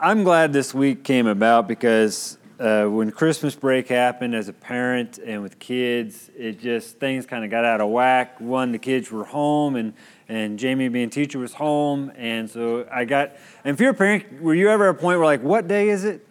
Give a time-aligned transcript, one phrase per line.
[0.00, 5.18] I'm glad this week came about because uh, when Christmas break happened as a parent
[5.18, 8.40] and with kids, it just things kind of got out of whack.
[8.40, 9.94] One, the kids were home, and
[10.28, 13.32] and Jamie being teacher was home, and so I got.
[13.64, 15.88] And if you're a parent, were you ever at a point where like, what day
[15.88, 16.24] is it?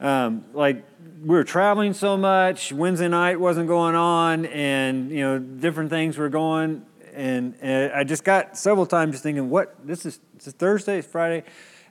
[0.00, 0.84] Um, like
[1.20, 2.72] we were traveling so much.
[2.72, 8.02] Wednesday night wasn't going on, and you know different things were going, and, and I
[8.02, 9.86] just got several times just thinking, what?
[9.86, 11.44] This is, this is Thursday, it's Friday.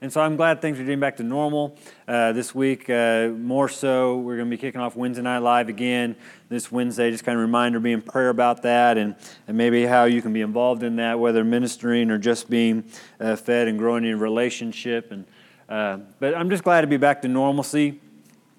[0.04, 1.78] And so I'm glad things are getting back to normal
[2.10, 2.90] uh, this week.
[2.90, 6.18] Uh, more so, we're going to be kicking off Wednesday Night Live again
[6.50, 7.10] this Wednesday.
[7.10, 9.16] Just kind of reminder, be in prayer about that, and,
[9.48, 12.84] and maybe how you can be involved in that, whether ministering or just being
[13.22, 15.10] uh, fed and growing in relationship.
[15.10, 15.24] And
[15.70, 18.02] uh, but I'm just glad to be back to normalcy,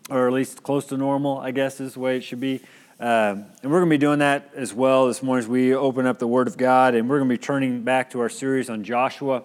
[0.09, 1.37] or at least close to normal.
[1.37, 2.63] I guess is the way it should be.
[2.99, 6.07] Uh, and we're going to be doing that as well this morning as we open
[6.07, 8.71] up the Word of God, and we're going to be turning back to our series
[8.71, 9.43] on Joshua.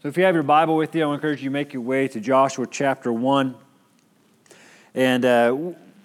[0.00, 2.06] So if you have your Bible with you, I encourage you to make your way
[2.06, 3.56] to Joshua chapter 1.
[4.94, 5.56] And uh,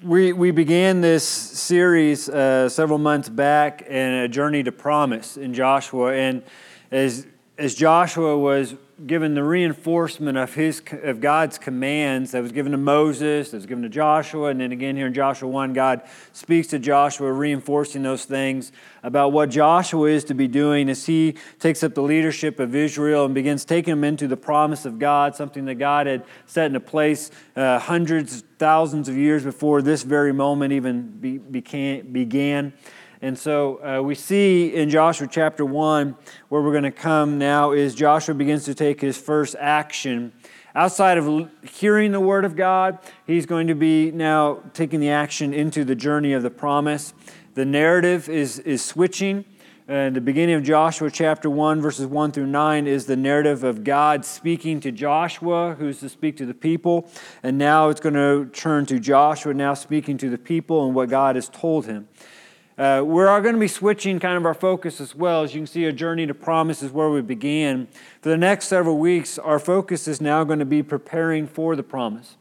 [0.01, 5.53] we, we began this series uh, several months back in a journey to promise in
[5.53, 6.12] Joshua.
[6.15, 6.41] And
[6.90, 7.27] as,
[7.63, 8.75] as Joshua was
[9.07, 13.65] given the reinforcement of his of God's commands that was given to Moses, that was
[13.65, 16.01] given to Joshua, and then again here in Joshua 1, God
[16.34, 21.37] speaks to Joshua, reinforcing those things about what Joshua is to be doing as he
[21.57, 25.34] takes up the leadership of Israel and begins taking them into the promise of God,
[25.34, 30.34] something that God had set into place uh, hundreds, thousands of years before this very
[30.34, 32.11] moment even be, began.
[32.11, 32.73] began.
[33.24, 36.13] And so uh, we see in Joshua chapter 1,
[36.49, 40.34] where we're going to come now, is Joshua begins to take his first action.
[40.76, 45.54] Outside of hearing the word of God, he's going to be now taking the action
[45.54, 47.13] into the journey of the promise.
[47.54, 49.46] The narrative is, is switching.
[49.87, 53.85] Uh, the beginning of Joshua chapter 1, verses 1 through 9, is the narrative of
[53.85, 57.10] God speaking to Joshua, who's to speak to the people.
[57.41, 61.08] And now it's going to turn to Joshua, now speaking to the people and what
[61.08, 62.10] God has told him.
[62.76, 65.44] Uh, we're going to be switching kind of our focus as well.
[65.44, 67.88] As you can see, a journey to promise is where we began.
[68.22, 71.84] For the next several weeks, our focus is now going to be preparing for the
[71.84, 72.36] promise.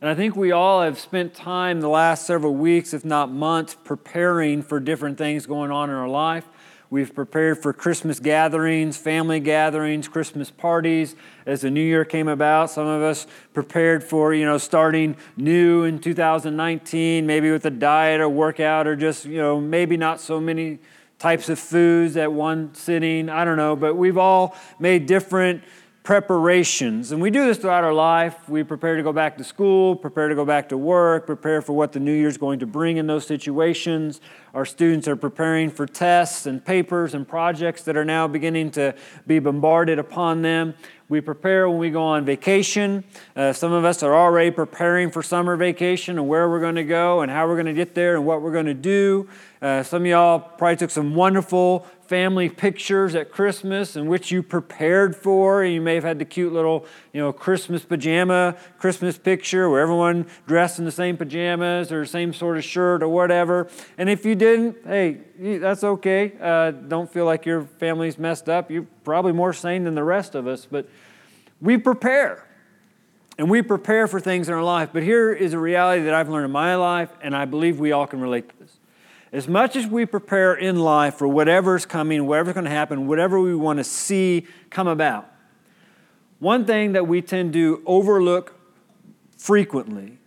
[0.00, 3.76] And I think we all have spent time the last several weeks, if not months,
[3.84, 6.48] preparing for different things going on in our life.
[6.92, 11.14] We've prepared for Christmas gatherings, family gatherings, Christmas parties
[11.46, 12.68] as the new year came about.
[12.68, 18.20] Some of us prepared for, you know, starting new in 2019, maybe with a diet
[18.20, 20.80] or workout or just, you know, maybe not so many
[21.20, 23.28] types of foods at one sitting.
[23.28, 25.62] I don't know, but we've all made different
[26.10, 27.12] preparations.
[27.12, 28.48] And we do this throughout our life.
[28.48, 31.72] We prepare to go back to school, prepare to go back to work, prepare for
[31.72, 34.20] what the new year is going to bring in those situations.
[34.52, 38.96] Our students are preparing for tests and papers and projects that are now beginning to
[39.28, 40.74] be bombarded upon them.
[41.08, 43.04] We prepare when we go on vacation.
[43.36, 46.82] Uh, some of us are already preparing for summer vacation and where we're going to
[46.82, 49.28] go and how we're going to get there and what we're going to do.
[49.62, 54.42] Uh, some of y'all probably took some wonderful family pictures at Christmas in which you
[54.42, 55.62] prepared for.
[55.62, 59.80] And you may have had the cute little, you know, Christmas pajama Christmas picture where
[59.80, 63.68] everyone dressed in the same pajamas or same sort of shirt or whatever.
[63.98, 66.32] And if you didn't, hey, that's okay.
[66.40, 68.70] Uh, don't feel like your family's messed up.
[68.70, 70.88] You're probably more sane than the rest of us, but
[71.60, 72.46] we prepare.
[73.38, 74.90] And we prepare for things in our life.
[74.92, 77.92] But here is a reality that I've learned in my life, and I believe we
[77.92, 78.79] all can relate to this.
[79.32, 83.38] As much as we prepare in life for whatever's coming, whatever's going to happen, whatever
[83.38, 85.30] we want to see come about,
[86.40, 88.54] one thing that we tend to overlook
[89.36, 90.18] frequently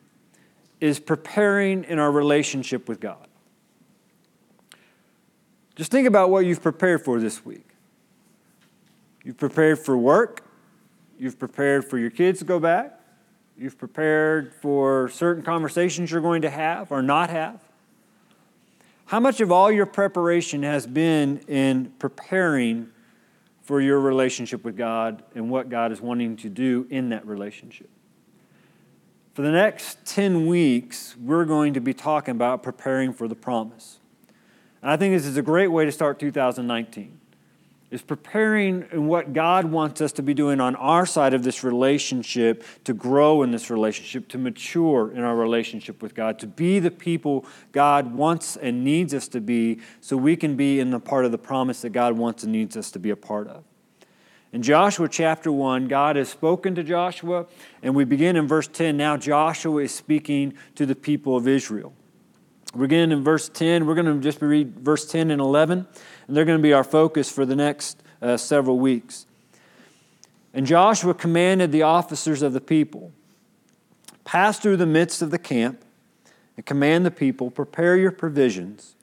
[0.80, 3.28] is preparing in our relationship with God.
[5.76, 7.68] Just think about what you've prepared for this week.
[9.24, 10.46] You've prepared for work,
[11.18, 13.00] you've prepared for your kids to go back,
[13.58, 17.62] you've prepared for certain conversations you're going to have or not have.
[19.14, 22.90] How much of all your preparation has been in preparing
[23.62, 27.92] for your relationship with God and what God is wanting to do in that relationship?
[29.36, 34.00] For the next 10 weeks, we're going to be talking about preparing for the promise.
[34.82, 37.20] And I think this is a great way to start 2019
[37.94, 41.64] is preparing in what God wants us to be doing on our side of this
[41.64, 46.80] relationship to grow in this relationship, to mature in our relationship with God, to be
[46.80, 51.00] the people God wants and needs us to be so we can be in the
[51.00, 53.64] part of the promise that God wants and needs us to be a part of.
[54.52, 57.46] In Joshua chapter 1, God has spoken to Joshua,
[57.84, 58.98] and we begin in verse 10.
[58.98, 61.94] Now Joshua is speaking to the people of Israel.
[62.76, 63.86] We're getting in verse 10.
[63.86, 65.86] We're going to just read verse 10 and 11,
[66.28, 69.26] and they're going to be our focus for the next uh, several weeks.
[70.54, 73.12] And Joshua commanded the officers of the people
[74.24, 75.84] Pass through the midst of the camp
[76.56, 78.96] and command the people, Prepare your provisions,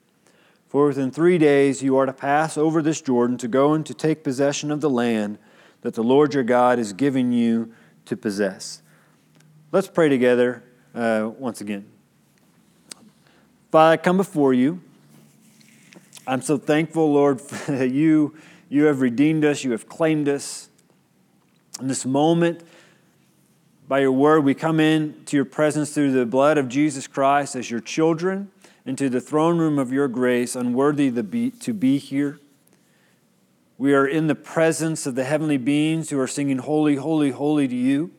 [0.67, 3.93] for within three days you are to pass over this Jordan to go and to
[3.93, 5.37] take possession of the land
[5.81, 7.73] that the Lord your God is giving you
[8.05, 8.81] to possess.
[9.71, 10.63] Let's pray together
[10.95, 11.85] uh, once again.
[13.71, 14.81] Father, I come before you.
[16.27, 18.35] I'm so thankful, Lord, that you,
[18.69, 20.69] you have redeemed us, you have claimed us.
[21.79, 22.63] In this moment,
[23.87, 27.55] by your word, we come in to your presence through the blood of Jesus Christ
[27.55, 28.51] as your children
[28.85, 32.39] into the throne room of your grace, unworthy to be, to be here.
[33.77, 37.67] We are in the presence of the heavenly beings who are singing, Holy, Holy, Holy
[37.67, 38.11] to you.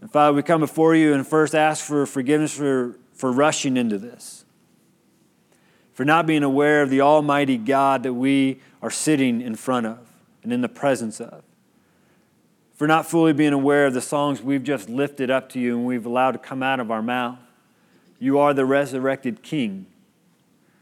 [0.00, 3.98] And Father, we come before you and first ask for forgiveness for, for rushing into
[3.98, 4.44] this,
[6.00, 9.98] for not being aware of the Almighty God that we are sitting in front of
[10.42, 11.42] and in the presence of
[12.72, 15.84] for not fully being aware of the songs we've just lifted up to you and
[15.84, 17.36] we've allowed to come out of our mouth.
[18.18, 19.84] You are the resurrected King.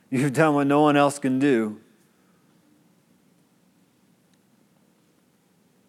[0.08, 1.80] You've done what no one else can do.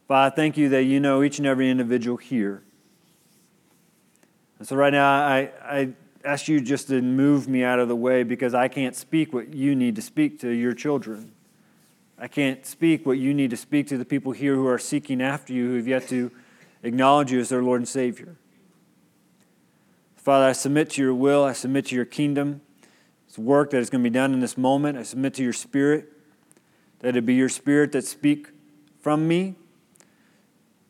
[0.08, 2.64] Father, thank you that you know each and every individual here.
[4.58, 5.90] And so right now, I, I
[6.24, 9.54] ask you just to move me out of the way because I can't speak what
[9.54, 11.32] you need to speak to your children.
[12.18, 15.22] I can't speak what you need to speak to the people here who are seeking
[15.22, 16.32] after you, who have yet to
[16.84, 18.36] acknowledge you as their Lord and Savior.
[20.18, 22.62] Father, I submit to your will, I submit to your kingdom.
[23.28, 24.98] It's work that is going to be done in this moment.
[24.98, 26.12] I submit to your spirit,
[27.00, 28.50] that it be your spirit that speak
[29.00, 29.56] from me,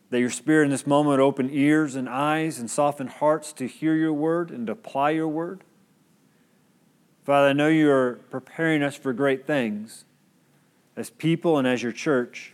[0.09, 3.95] that your spirit in this moment open ears and eyes and soften hearts to hear
[3.95, 5.63] your word and to apply your word.
[7.25, 10.05] Father, I know you are preparing us for great things
[10.95, 12.53] as people and as your church.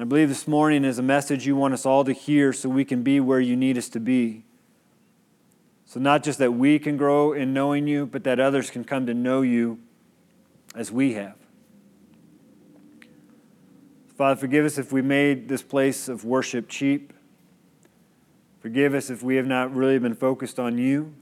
[0.00, 2.84] I believe this morning is a message you want us all to hear so we
[2.84, 4.44] can be where you need us to be.
[5.86, 9.06] So, not just that we can grow in knowing you, but that others can come
[9.06, 9.80] to know you
[10.74, 11.37] as we have.
[14.18, 17.12] Father, forgive us if we made this place of worship cheap.
[18.58, 21.14] Forgive us if we have not really been focused on you.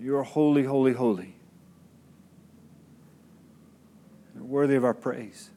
[0.00, 1.36] You are holy, holy, holy.
[4.34, 5.50] worthy of our praise.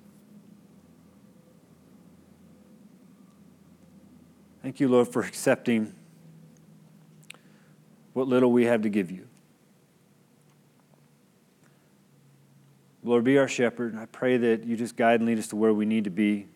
[4.64, 5.94] Thank you, Lord, for accepting
[8.14, 9.28] what little we have to give you.
[13.08, 13.96] Lord, be our shepherd.
[13.96, 16.48] I pray that you just guide and lead us to where we need to be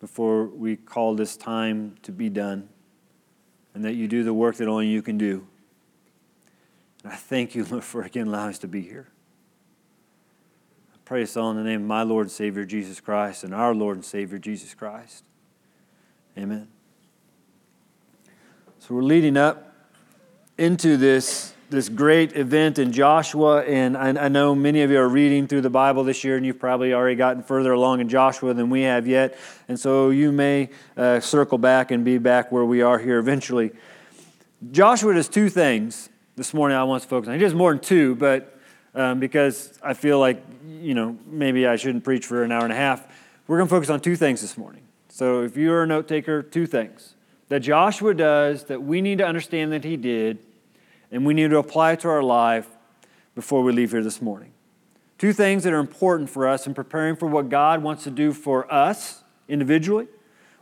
[0.00, 2.68] before we call this time to be done,
[3.74, 5.46] and that you do the work that only you can do.
[7.04, 9.08] And I thank you, Lord, for again allowing us to be here.
[10.94, 13.54] I pray this all in the name of my Lord and Savior Jesus Christ and
[13.54, 15.24] our Lord and Savior Jesus Christ.
[16.38, 16.68] Amen.
[18.78, 19.74] So we're leading up
[20.56, 25.08] into this, this great event in Joshua, and I, I know many of you are
[25.08, 28.54] reading through the Bible this year, and you've probably already gotten further along in Joshua
[28.54, 29.38] than we have yet,
[29.68, 33.70] and so you may uh, circle back and be back where we are here eventually.
[34.70, 37.34] Joshua does two things this morning I want to focus on.
[37.34, 38.58] He does more than two, but
[38.94, 42.72] um, because I feel like, you know, maybe I shouldn't preach for an hour and
[42.72, 43.06] a half.
[43.46, 44.82] We're going to focus on two things this morning.
[45.08, 47.14] So if you're a note taker, two things
[47.48, 50.38] that Joshua does that we need to understand that he did,
[51.10, 52.68] and we need to apply it to our life
[53.34, 54.52] before we leave here this morning.
[55.16, 58.32] Two things that are important for us in preparing for what God wants to do
[58.32, 60.06] for us individually,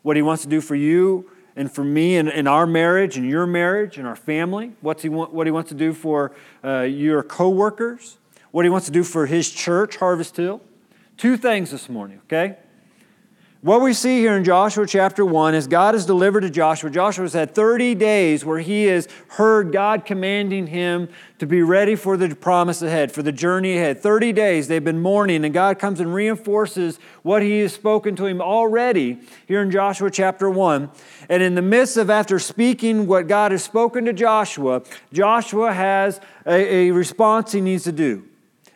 [0.02, 3.28] what he wants to do for you and for me in, in our marriage and
[3.28, 6.32] your marriage and our family, what's he want, what he wants to do for
[6.64, 8.18] uh, your coworkers,
[8.50, 10.60] what he wants to do for his church, Harvest Hill.
[11.16, 12.56] Two things this morning, okay?
[13.66, 16.88] What we see here in Joshua chapter 1 is God has delivered to Joshua.
[16.88, 21.08] Joshua's had 30 days where he has heard God commanding him
[21.40, 24.00] to be ready for the promise ahead, for the journey ahead.
[24.00, 28.26] 30 days they've been mourning, and God comes and reinforces what he has spoken to
[28.26, 29.18] him already
[29.48, 30.88] here in Joshua chapter 1.
[31.28, 36.20] And in the midst of after speaking what God has spoken to Joshua, Joshua has
[36.46, 38.28] a, a response he needs to do.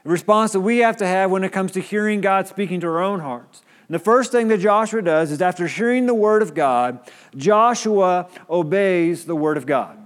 [0.05, 2.89] A response that we have to have when it comes to hearing God speaking to
[2.89, 3.63] our own hearts.
[3.91, 7.01] And the first thing that Joshua does is after hearing the word of God,
[7.37, 9.99] Joshua obeys the word of God.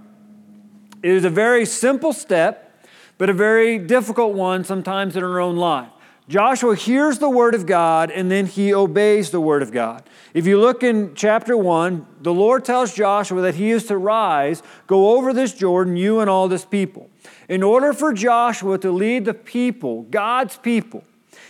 [1.03, 2.83] It is a very simple step,
[3.19, 5.89] but a very difficult one sometimes in our own life.
[6.27, 10.01] Joshua hears the word of God and then he obeys the word of God.
[10.33, 14.63] If you look in chapter 1, the Lord tells Joshua that he is to rise,
[14.87, 17.11] go over this Jordan, you and all this people.
[17.47, 21.03] In order for Joshua to lead the people, God's people,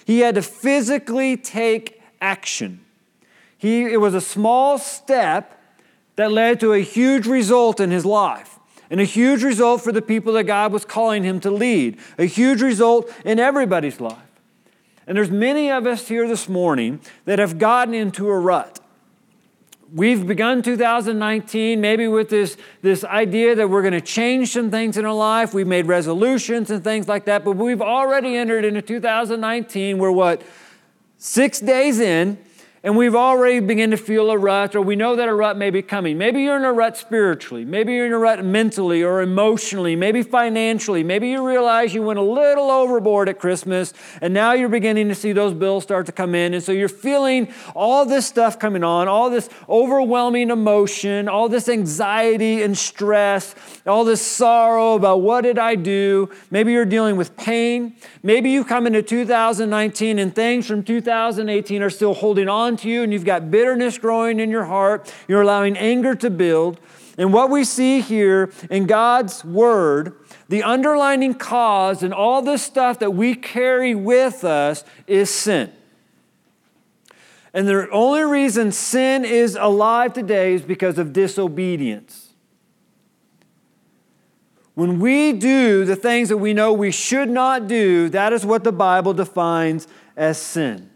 [0.04, 2.79] He had to physically take action.
[3.58, 5.62] He, it was a small step
[6.15, 10.01] that led to a huge result in his life and a huge result for the
[10.01, 14.17] people that God was calling him to lead, a huge result in everybody's life.
[15.08, 18.79] And there's many of us here this morning that have gotten into a rut.
[19.94, 24.98] We've begun 2019 maybe with this, this idea that we're going to change some things
[24.98, 25.53] in our life.
[25.53, 30.00] We've made resolutions and things like that, but we've already entered into 2019.
[30.00, 30.41] We're what?
[31.17, 32.38] Six days in,
[32.86, 35.72] and we've already begun to feel a rut, or we know that a rut may
[35.72, 36.20] be coming.
[36.20, 37.65] Maybe you're in a rut spiritually.
[37.65, 41.04] Maybe you're in a rut mentally or emotionally, maybe financially.
[41.04, 45.15] Maybe you realize you went a little overboard at Christmas, and now you're beginning to
[45.15, 46.54] see those bills start to come in.
[46.54, 51.68] And so you're feeling all this stuff coming on, all this overwhelming emotion, all this
[51.68, 53.56] anxiety and stress,
[53.88, 56.30] all this sorrow about what did I do.
[56.51, 57.96] Maybe you're dealing with pain.
[58.22, 63.13] Maybe you come into 2019 and things from 2018 are still holding on you and
[63.13, 65.13] you've got bitterness growing in your heart.
[65.27, 66.79] You're allowing anger to build.
[67.17, 70.17] And what we see here in God's Word,
[70.50, 75.72] the underlining cause and all this stuff that we carry with us is sin.
[77.53, 82.34] And the only reason sin is alive today is because of disobedience.
[84.74, 88.65] When we do the things that we know we should not do, that is what
[88.65, 90.89] the Bible defines as sin.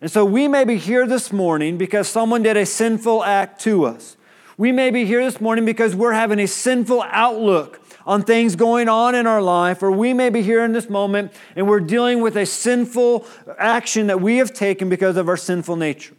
[0.00, 3.84] And so we may be here this morning because someone did a sinful act to
[3.84, 4.16] us.
[4.56, 8.88] We may be here this morning because we're having a sinful outlook on things going
[8.88, 12.20] on in our life, or we may be here in this moment and we're dealing
[12.20, 13.26] with a sinful
[13.58, 16.14] action that we have taken because of our sinful nature.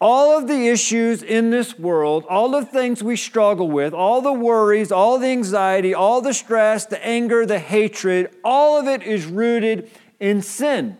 [0.00, 4.32] All of the issues in this world, all the things we struggle with, all the
[4.32, 9.26] worries, all the anxiety, all the stress, the anger, the hatred, all of it is
[9.26, 10.96] rooted in sin.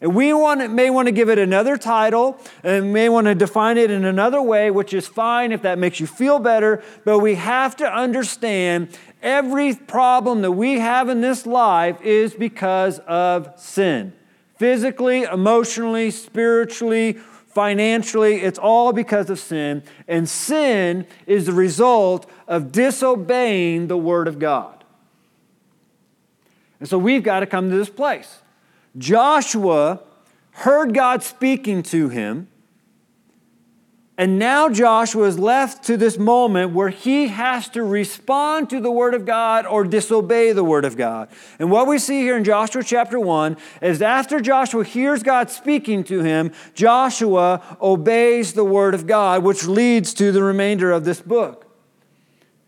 [0.00, 3.78] And we want, may want to give it another title and may want to define
[3.78, 6.82] it in another way, which is fine if that makes you feel better.
[7.04, 12.98] But we have to understand every problem that we have in this life is because
[13.00, 14.12] of sin.
[14.58, 17.14] Physically, emotionally, spiritually,
[17.48, 19.82] financially, it's all because of sin.
[20.06, 24.84] And sin is the result of disobeying the Word of God.
[26.80, 28.42] And so we've got to come to this place.
[28.98, 30.00] Joshua
[30.52, 32.48] heard God speaking to him.
[34.18, 38.90] And now Joshua is left to this moment where he has to respond to the
[38.90, 41.28] Word of God or disobey the Word of God.
[41.58, 46.02] And what we see here in Joshua chapter 1 is after Joshua hears God speaking
[46.04, 51.20] to him, Joshua obeys the Word of God, which leads to the remainder of this
[51.20, 51.66] book.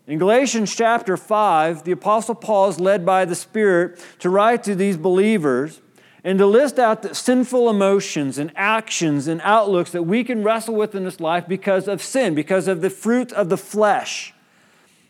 [0.05, 4.75] In Galatians chapter 5, the Apostle Paul is led by the Spirit to write to
[4.75, 5.81] these believers
[6.23, 10.75] and to list out the sinful emotions and actions and outlooks that we can wrestle
[10.75, 14.33] with in this life because of sin, because of the fruit of the flesh.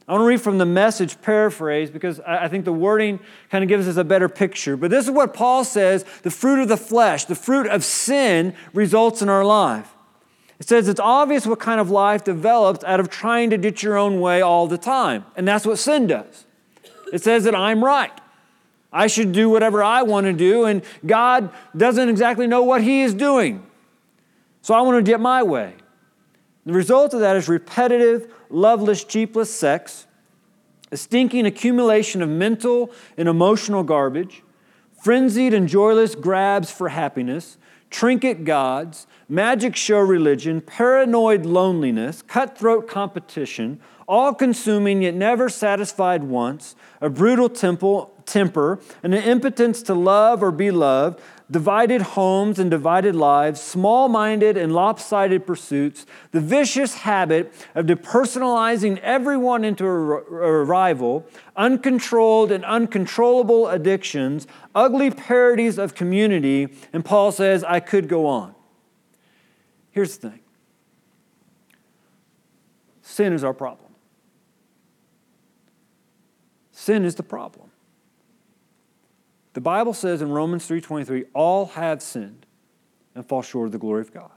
[0.08, 3.20] I want to read from the message paraphrase because I think the wording
[3.52, 4.76] kind of gives us a better picture.
[4.76, 8.56] But this is what Paul says the fruit of the flesh, the fruit of sin
[8.74, 9.94] results in our life.
[10.60, 13.98] It says it's obvious what kind of life develops out of trying to get your
[13.98, 15.26] own way all the time.
[15.36, 16.46] And that's what sin does.
[17.14, 18.12] It says that I'm right.
[18.92, 23.02] I should do whatever I want to do, and God doesn't exactly know what He
[23.02, 23.66] is doing.
[24.62, 25.74] So I want to get my way.
[26.66, 30.08] The result of that is repetitive, loveless, cheapless sex,
[30.92, 34.44] a stinking accumulation of mental and emotional garbage,
[35.02, 37.58] frenzied and joyless grabs for happiness,
[37.90, 46.76] trinket gods, magic show religion, paranoid loneliness, cutthroat competition, all consuming yet never satisfied once,
[47.02, 53.16] a brutal temple, temper, an impotence to love or be loved, divided homes and divided
[53.16, 61.26] lives, small minded and lopsided pursuits, the vicious habit of depersonalizing everyone into a rival,
[61.56, 68.54] uncontrolled and uncontrollable addictions, ugly parodies of community, and Paul says, I could go on.
[69.92, 70.40] Here's the thing
[73.02, 73.89] sin is our problem.
[76.90, 77.70] Sin is the problem.
[79.54, 82.48] The Bible says in Romans 3:23, all have sinned
[83.14, 84.32] and fall short of the glory of God.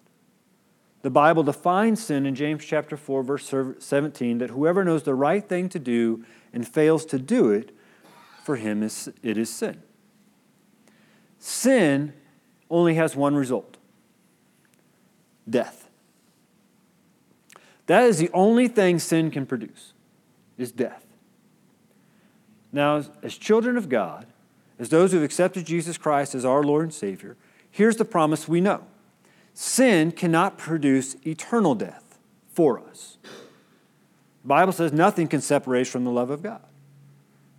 [1.01, 5.49] The Bible defines sin in James chapter 4 verse 17 that whoever knows the right
[5.49, 7.75] thing to do and fails to do it,
[8.45, 9.83] for him it is sin.
[11.39, 12.13] Sin
[12.69, 13.79] only has one result.
[15.49, 15.89] Death.
[17.87, 19.95] That is the only thing sin can produce
[20.59, 21.02] is death.
[22.73, 24.27] Now, as, children of God,
[24.79, 27.37] as those who have accepted Jesus Christ as our Lord and Savior,
[27.71, 28.85] here's the promise we know
[29.55, 33.19] sin cannot produce eternal death for us.
[33.23, 36.63] The Bible says nothing can separate us from the love of God.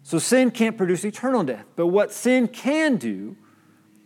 [0.02, 1.66] So sin can't produce eternal death.
[1.76, 3.38] But what sin can do,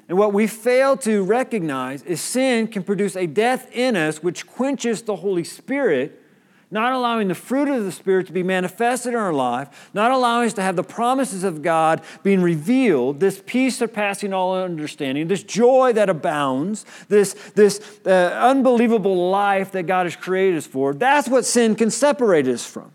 [0.08, 4.46] and what we fail to recognize, is sin can produce a death in us which
[4.46, 6.22] quenches the Holy Spirit
[6.70, 10.48] not allowing the fruit of the Spirit to be manifested in our life, not allowing
[10.48, 15.44] us to have the promises of God being revealed, this peace surpassing all understanding, this
[15.44, 18.10] joy that abounds, this, this uh,
[18.42, 22.92] unbelievable life that God has created us for, that's what sin can separate us from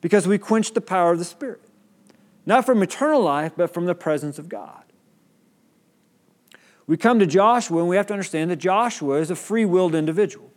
[0.00, 1.60] because we quench the power of the Spirit.
[2.46, 4.82] Not from eternal life, but from the presence of God.
[6.86, 9.94] We come to Joshua and we have to understand that Joshua is a free willed
[9.94, 10.49] individual.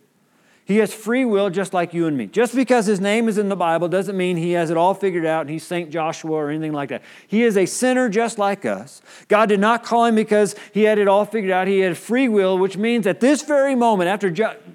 [0.66, 2.26] He has free will just like you and me.
[2.26, 5.26] Just because his name is in the Bible doesn't mean he has it all figured
[5.26, 5.90] out and he's St.
[5.90, 7.02] Joshua or anything like that.
[7.26, 9.02] He is a sinner just like us.
[9.28, 11.68] God did not call him because he had it all figured out.
[11.68, 14.30] He had free will, which means at this very moment, after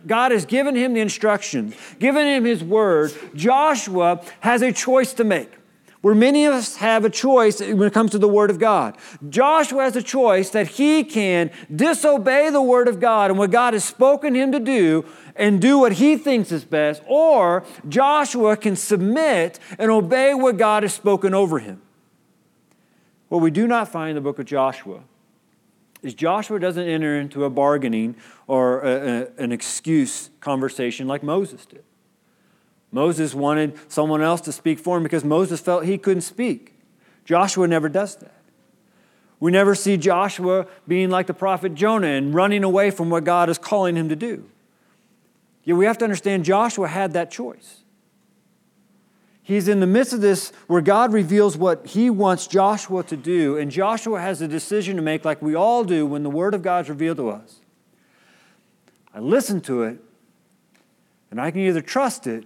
[0.05, 5.24] God has given him the instructions, given him his word, Joshua has a choice to
[5.24, 5.50] make
[6.01, 8.98] where many of us have a choice when it comes to the Word of God.
[9.27, 13.74] Joshua has a choice that he can disobey the Word of God and what God
[13.74, 15.05] has spoken him to do
[15.39, 20.84] and do what he thinks is best, or Joshua can submit and obey what God
[20.84, 21.81] has spoken over him.
[23.29, 25.01] What we do not find in the book of Joshua
[26.03, 28.15] is Joshua doesn't enter into a bargaining
[28.48, 31.84] or a, a, an excuse conversation like Moses did.
[32.91, 36.74] Moses wanted someone else to speak for him because Moses felt he couldn't speak.
[37.24, 38.36] Joshua never does that.
[39.39, 43.50] We never see Joshua being like the prophet Jonah and running away from what God
[43.50, 44.50] is calling him to do.
[45.70, 47.84] Yet we have to understand Joshua had that choice.
[49.44, 53.56] He's in the midst of this where God reveals what he wants Joshua to do,
[53.56, 56.64] and Joshua has a decision to make, like we all do when the Word of
[56.64, 57.60] God is revealed to us.
[59.14, 60.00] I listen to it,
[61.30, 62.46] and I can either trust it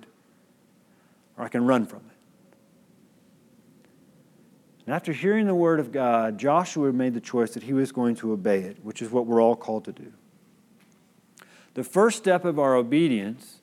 [1.38, 2.17] or I can run from it.
[4.86, 8.15] And after hearing the Word of God, Joshua made the choice that he was going
[8.15, 10.12] to obey it, which is what we're all called to do.
[11.73, 13.62] The first step of our obedience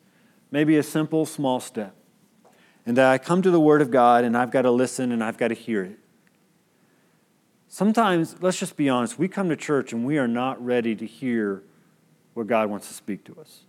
[0.50, 1.94] may be a simple, small step.
[2.84, 5.22] And that I come to the Word of God and I've got to listen and
[5.22, 5.98] I've got to hear it.
[7.68, 11.06] Sometimes, let's just be honest, we come to church and we are not ready to
[11.06, 11.62] hear
[12.34, 13.64] what God wants to speak to us.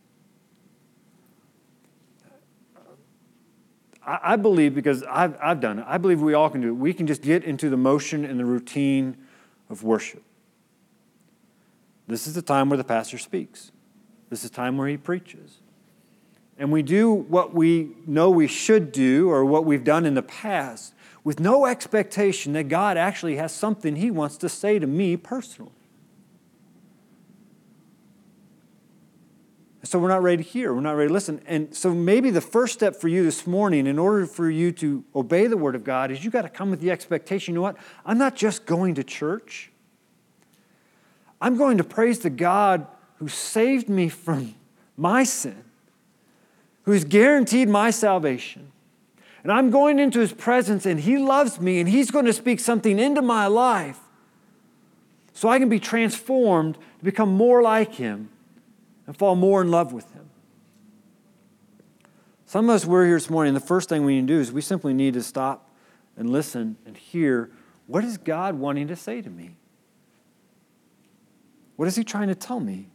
[4.03, 6.73] I, believe, because I've, I've done it, I believe we all can do it.
[6.73, 9.15] We can just get into the motion and the routine
[9.69, 10.23] of worship.
[12.07, 13.70] This is the time where the pastor speaks.
[14.31, 15.57] This is time where he preaches.
[16.57, 20.21] And we do what we know we should do or what we've done in the
[20.23, 25.17] past with no expectation that God actually has something he wants to say to me
[25.17, 25.73] personally.
[29.83, 31.41] So we're not ready to hear, we're not ready to listen.
[31.45, 35.03] And so maybe the first step for you this morning, in order for you to
[35.13, 37.63] obey the Word of God, is you got to come with the expectation you know
[37.63, 37.75] what?
[38.05, 39.71] I'm not just going to church,
[41.41, 42.87] I'm going to praise the God
[43.21, 44.55] who saved me from
[44.97, 45.63] my sin,
[46.85, 48.71] who's guaranteed my salvation.
[49.43, 52.59] And I'm going into his presence and he loves me and he's going to speak
[52.59, 53.99] something into my life
[55.33, 58.29] so I can be transformed to become more like him
[59.05, 60.27] and fall more in love with him.
[62.47, 64.51] Some of us, we're here this morning, the first thing we need to do is
[64.51, 65.69] we simply need to stop
[66.17, 67.51] and listen and hear
[67.85, 69.57] what is God wanting to say to me?
[71.75, 72.87] What is he trying to tell me?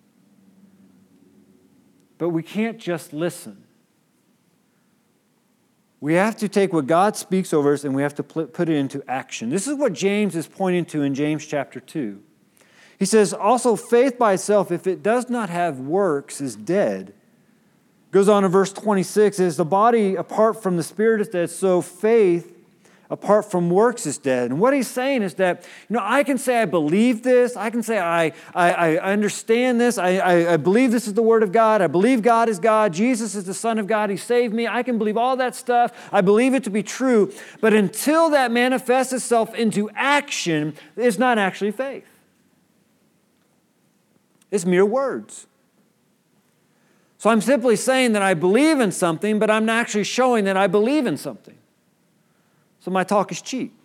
[2.19, 3.65] But we can't just listen.
[6.01, 8.77] We have to take what God speaks over us and we have to put it
[8.77, 9.49] into action.
[9.49, 12.23] This is what James is pointing to in James chapter 2.
[12.99, 17.13] He says, also, faith by itself, if it does not have works, is dead.
[18.11, 21.83] Goes on in verse 26 is the body apart from the spirit is dead, so
[21.83, 22.56] faith
[23.11, 24.51] apart from works is dead.
[24.51, 27.57] And what he's saying is that, you know, I can say I believe this.
[27.57, 29.99] I can say I, I, I understand this.
[29.99, 31.81] I, I, I, believe this is the Word of God.
[31.83, 32.93] I believe God is God.
[32.93, 34.11] Jesus is the Son of God.
[34.11, 34.67] He saved me.
[34.67, 35.93] I can believe all that stuff.
[36.13, 37.33] I believe it to be true.
[37.61, 42.07] But until that manifests itself into action, it's not actually faith.
[44.51, 45.47] It's mere words.
[47.19, 50.57] So I'm simply saying that I believe in something, but I'm not actually showing that
[50.57, 51.57] I believe in something.
[52.87, 53.77] So my talk is cheap.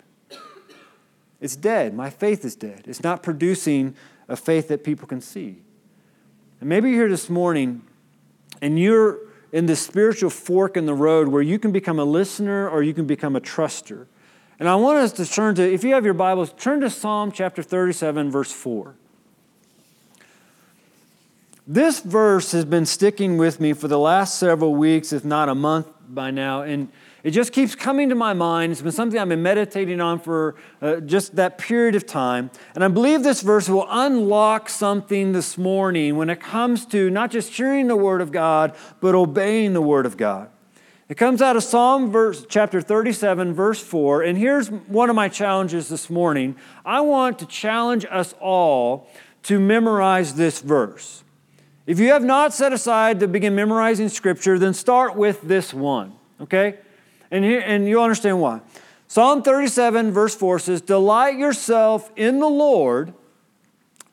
[1.40, 1.96] It's dead.
[1.96, 2.84] My faith is dead.
[2.86, 3.96] It's not producing
[4.30, 5.64] a faith that people can see.
[6.60, 7.82] And maybe you're here this morning
[8.62, 9.18] and you're
[9.52, 12.94] in this spiritual fork in the road where you can become a listener or you
[12.94, 14.06] can become a truster.
[14.60, 17.32] And I want us to turn to, if you have your Bibles, turn to Psalm
[17.32, 18.94] chapter 37, verse 4.
[21.66, 25.56] This verse has been sticking with me for the last several weeks, if not a
[25.56, 26.62] month by now.
[26.62, 26.90] And
[27.24, 28.72] it just keeps coming to my mind.
[28.72, 32.50] It's been something I've been meditating on for uh, just that period of time.
[32.74, 37.30] And I believe this verse will unlock something this morning when it comes to not
[37.30, 40.50] just hearing the Word of God, but obeying the Word of God.
[41.10, 44.24] It comes out of Psalm verse, chapter 37, verse 4.
[44.24, 46.56] And here's one of my challenges this morning.
[46.86, 49.10] I want to challenge us all
[49.44, 51.24] to memorize this verse.
[51.86, 56.14] If you have not set aside to begin memorizing Scripture, then start with this one,
[56.40, 56.78] okay?
[57.32, 58.62] And, here, and you'll understand why.
[59.08, 63.14] Psalm 37, verse 4 says, Delight yourself in the Lord,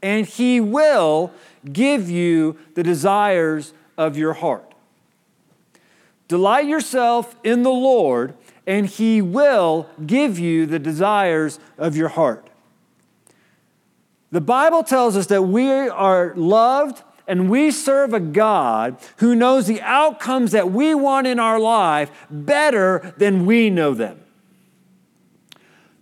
[0.03, 1.33] and He will
[1.73, 4.75] give you the desires of your heart.
[6.29, 8.35] Delight yourself in the Lord,
[8.67, 12.49] and He will give you the desires of your heart.
[14.31, 19.67] The Bible tells us that we are loved and we serve a God who knows
[19.67, 24.19] the outcomes that we want in our life better than we know them.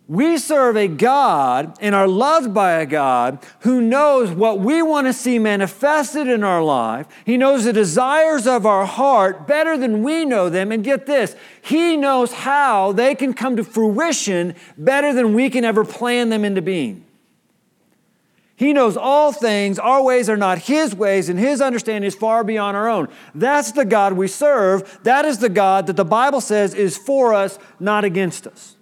[0.08, 5.08] We serve a God and are loved by a God who knows what we want
[5.08, 7.08] to see manifested in our life.
[7.24, 10.70] He knows the desires of our heart better than we know them.
[10.70, 15.64] And get this, He knows how they can come to fruition better than we can
[15.64, 17.05] ever plan them into being.
[18.56, 19.78] He knows all things.
[19.78, 23.08] Our ways are not His ways, and His understanding is far beyond our own.
[23.34, 24.98] That's the God we serve.
[25.02, 28.76] That is the God that the Bible says is for us, not against us.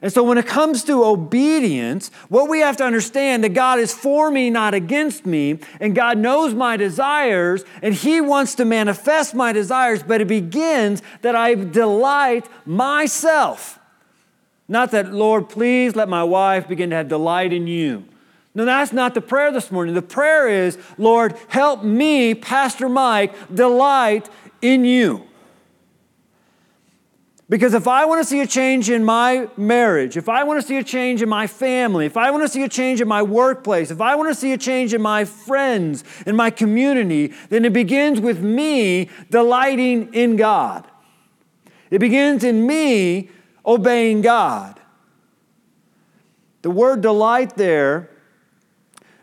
[0.00, 3.92] And so when it comes to obedience, what we have to understand that God is
[3.92, 9.34] for me, not against me, and God knows my desires, and He wants to manifest
[9.34, 13.77] my desires, but it begins that I delight myself.
[14.68, 18.04] Not that, Lord, please let my wife begin to have delight in you.
[18.54, 19.94] No, that's not the prayer this morning.
[19.94, 24.28] The prayer is, Lord, help me, Pastor Mike, delight
[24.60, 25.24] in you.
[27.50, 30.66] Because if I want to see a change in my marriage, if I want to
[30.66, 33.22] see a change in my family, if I want to see a change in my
[33.22, 37.64] workplace, if I want to see a change in my friends, in my community, then
[37.64, 40.86] it begins with me delighting in God.
[41.90, 43.30] It begins in me
[43.68, 44.80] obeying God.
[46.62, 48.10] The word delight there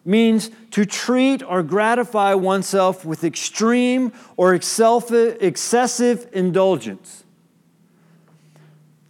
[0.06, 7.24] means to treat or gratify oneself with extreme or excessive indulgence.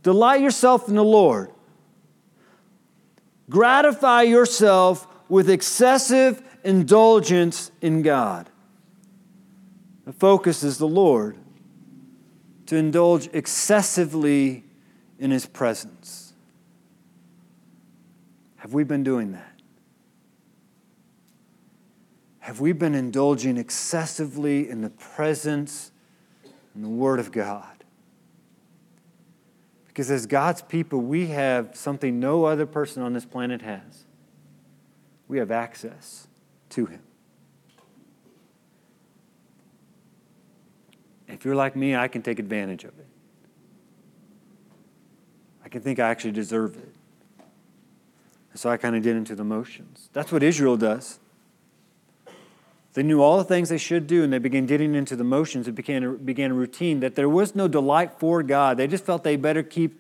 [0.02, 1.52] Delight yourself in the Lord.
[3.50, 8.50] Gratify yourself with excessive indulgence in God.
[10.06, 11.38] The focus is the Lord,
[12.68, 14.65] to indulge excessively
[15.26, 16.34] in His presence.
[18.58, 19.60] Have we been doing that?
[22.40, 25.92] Have we been indulging excessively in the presence
[26.76, 27.84] and the Word of God?
[29.88, 34.06] Because as God's people, we have something no other person on this planet has.
[35.28, 36.28] We have access
[36.70, 37.02] to Him.
[41.28, 43.05] If you're like me, I can take advantage of it.
[45.66, 46.94] I can think I actually deserve it.
[48.54, 50.10] So I kind of get into the motions.
[50.14, 51.20] That's what Israel does.
[52.94, 55.68] They knew all the things they should do, and they began getting into the motions.
[55.68, 58.78] It began, began a routine that there was no delight for God.
[58.78, 60.00] They just felt they better keep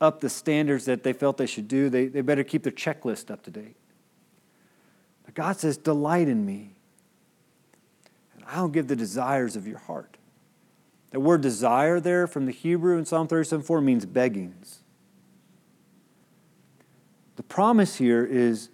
[0.00, 1.88] up the standards that they felt they should do.
[1.88, 3.76] They, they better keep their checklist up to date.
[5.24, 6.72] But God says, Delight in me,
[8.34, 10.17] and I'll give the desires of your heart.
[11.10, 14.80] The word desire there from the Hebrew in Psalm 37 4 means beggings.
[17.36, 18.68] The promise here is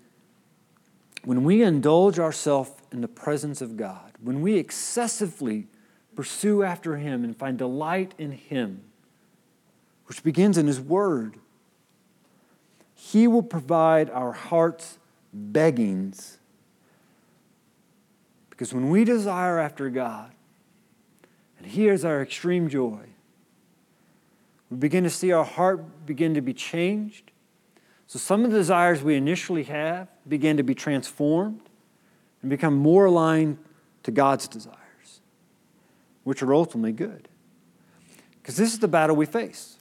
[1.24, 5.68] when we indulge ourselves in the presence of God, when we excessively
[6.16, 8.82] pursue after Him and find delight in Him,
[10.06, 11.38] which begins in His Word,
[12.94, 14.98] He will provide our heart's
[15.32, 16.38] beggings.
[18.50, 20.32] Because when we desire after God,
[21.64, 23.00] and He is our extreme joy,
[24.70, 27.32] we begin to see our heart begin to be changed
[28.06, 31.60] so some of the desires we initially have begin to be transformed
[32.42, 33.58] and become more aligned
[34.02, 35.20] to God's desires,
[36.24, 37.28] which are ultimately good.
[38.42, 39.78] Because this is the battle we face.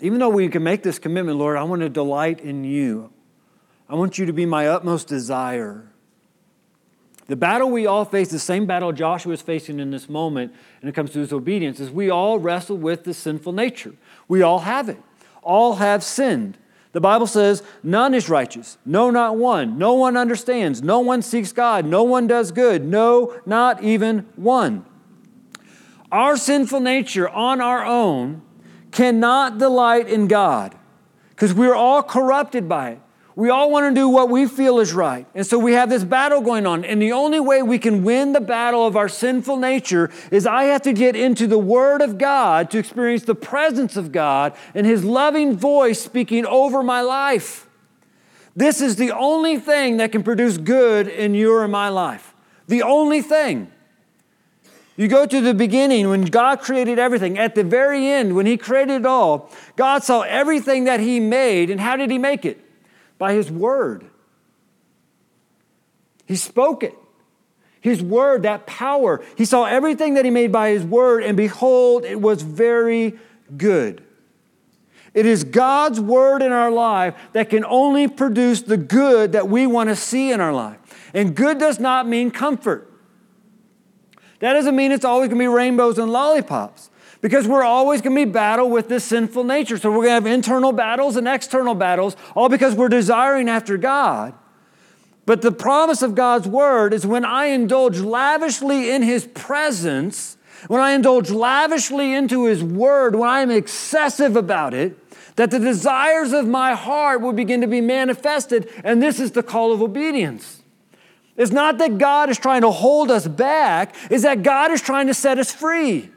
[0.00, 3.12] Even though we can make this commitment, Lord, I want to delight in you.
[3.88, 5.91] I want you to be my utmost desire.
[7.26, 10.88] The battle we all face, the same battle Joshua is facing in this moment, and
[10.88, 13.94] it comes to his obedience, is we all wrestle with the sinful nature.
[14.28, 15.00] We all have it.
[15.42, 16.58] All have sinned.
[16.92, 19.78] The Bible says, None is righteous, no, not one.
[19.78, 24.84] No one understands, no one seeks God, no one does good, no, not even one.
[26.10, 28.42] Our sinful nature on our own
[28.90, 30.74] cannot delight in God
[31.30, 33.00] because we're all corrupted by it.
[33.34, 35.26] We all want to do what we feel is right.
[35.34, 36.84] And so we have this battle going on.
[36.84, 40.64] And the only way we can win the battle of our sinful nature is I
[40.64, 44.86] have to get into the Word of God to experience the presence of God and
[44.86, 47.66] His loving voice speaking over my life.
[48.54, 52.34] This is the only thing that can produce good in your and my life.
[52.68, 53.72] The only thing.
[54.94, 57.38] You go to the beginning when God created everything.
[57.38, 61.70] At the very end, when He created it all, God saw everything that He made.
[61.70, 62.62] And how did He make it?
[63.22, 64.04] By His Word.
[66.26, 66.92] He spoke it.
[67.80, 69.24] His Word, that power.
[69.36, 73.16] He saw everything that He made by His Word, and behold, it was very
[73.56, 74.02] good.
[75.14, 79.68] It is God's Word in our life that can only produce the good that we
[79.68, 80.80] want to see in our life.
[81.14, 82.92] And good does not mean comfort.
[84.40, 86.90] That doesn't mean it's always going to be rainbows and lollipops
[87.22, 89.78] because we're always going to be battle with this sinful nature.
[89.78, 93.78] So we're going to have internal battles and external battles, all because we're desiring after
[93.78, 94.34] God.
[95.24, 100.80] But the promise of God's word is when I indulge lavishly in his presence, when
[100.80, 104.98] I indulge lavishly into his word, when I am excessive about it,
[105.36, 108.68] that the desires of my heart will begin to be manifested.
[108.82, 110.62] And this is the call of obedience.
[111.36, 115.06] It's not that God is trying to hold us back, it's that God is trying
[115.06, 116.10] to set us free.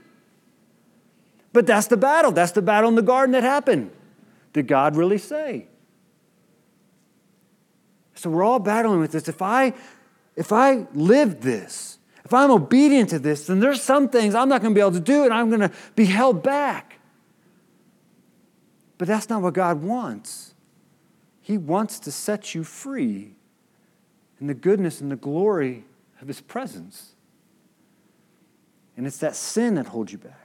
[1.55, 2.33] But that's the battle.
[2.33, 3.89] That's the battle in the garden that happened.
[4.51, 5.67] Did God really say?
[8.15, 9.29] So we're all battling with this.
[9.29, 9.73] If I
[10.35, 14.61] if I live this, if I'm obedient to this, then there's some things I'm not
[14.61, 16.99] going to be able to do and I'm going to be held back.
[18.97, 20.55] But that's not what God wants.
[21.41, 23.31] He wants to set you free
[24.41, 25.85] in the goodness and the glory
[26.19, 27.13] of His presence.
[28.97, 30.44] And it's that sin that holds you back.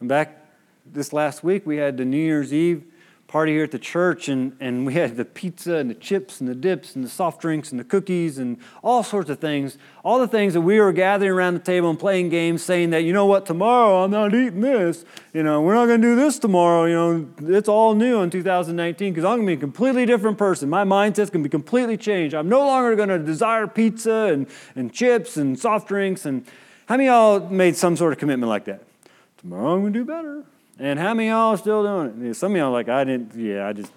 [0.00, 0.46] And back
[0.86, 2.84] this last week, we had the New Year's Eve
[3.28, 6.48] party here at the church, and, and we had the pizza and the chips and
[6.48, 9.76] the dips and the soft drinks and the cookies and all sorts of things.
[10.02, 13.00] All the things that we were gathering around the table and playing games, saying that,
[13.00, 15.04] you know what, tomorrow I'm not eating this.
[15.34, 16.86] You know, we're not going to do this tomorrow.
[16.86, 20.38] You know, it's all new in 2019 because I'm going to be a completely different
[20.38, 20.70] person.
[20.70, 22.34] My mindset's going to be completely changed.
[22.34, 26.24] I'm no longer going to desire pizza and, and chips and soft drinks.
[26.24, 26.46] And
[26.86, 28.87] how many of y'all made some sort of commitment like that?
[29.38, 30.44] Tomorrow I'm to do better.
[30.78, 32.34] And how many y'all are still doing it?
[32.34, 33.92] Some of y'all like, I didn't, yeah, I just.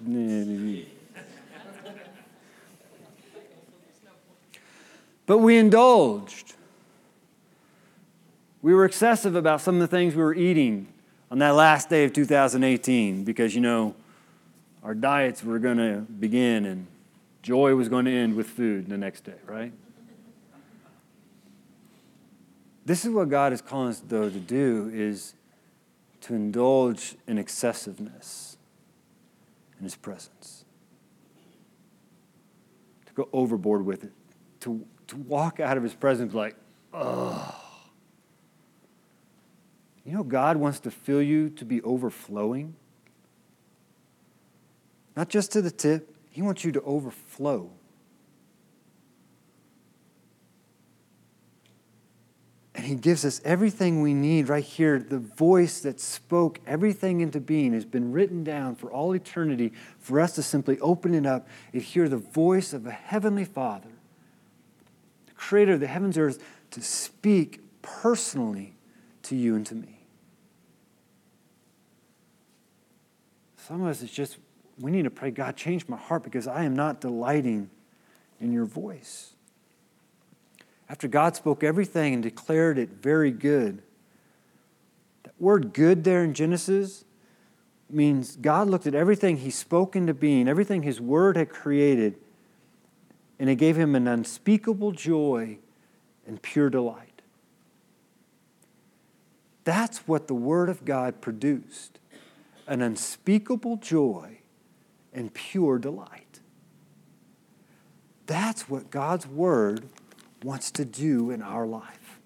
[5.26, 6.54] but we indulged.
[8.62, 10.88] We were excessive about some of the things we were eating
[11.30, 13.94] on that last day of 2018 because, you know,
[14.82, 16.86] our diets were going to begin and
[17.42, 19.72] joy was going to end with food the next day, right?
[22.84, 25.34] This is what God is calling us, though, to do is
[26.22, 28.56] to indulge in excessiveness
[29.78, 30.64] in His presence,
[33.06, 34.12] to go overboard with it,
[34.60, 36.56] to, to walk out of His presence like,
[36.92, 37.58] oh.
[40.04, 42.74] You know, God wants to fill you to be overflowing.
[45.16, 47.70] Not just to the tip, He wants you to overflow.
[52.82, 54.98] And he gives us everything we need right here.
[54.98, 60.18] The voice that spoke everything into being has been written down for all eternity for
[60.18, 63.92] us to simply open it up and hear the voice of a heavenly Father,
[65.26, 68.74] the creator of the heavens and earth, to speak personally
[69.22, 70.00] to you and to me.
[73.58, 74.38] Some of us, it's just,
[74.80, 77.70] we need to pray, God, change my heart because I am not delighting
[78.40, 79.31] in your voice
[80.92, 83.82] after God spoke everything and declared it very good.
[85.22, 87.06] That word good there in Genesis
[87.88, 92.16] means God looked at everything He spoke into being, everything His Word had created,
[93.38, 95.56] and it gave Him an unspeakable joy
[96.26, 97.22] and pure delight.
[99.64, 102.00] That's what the Word of God produced
[102.66, 104.40] an unspeakable joy
[105.14, 106.40] and pure delight.
[108.26, 109.88] That's what God's Word
[110.44, 112.20] wants to do in our life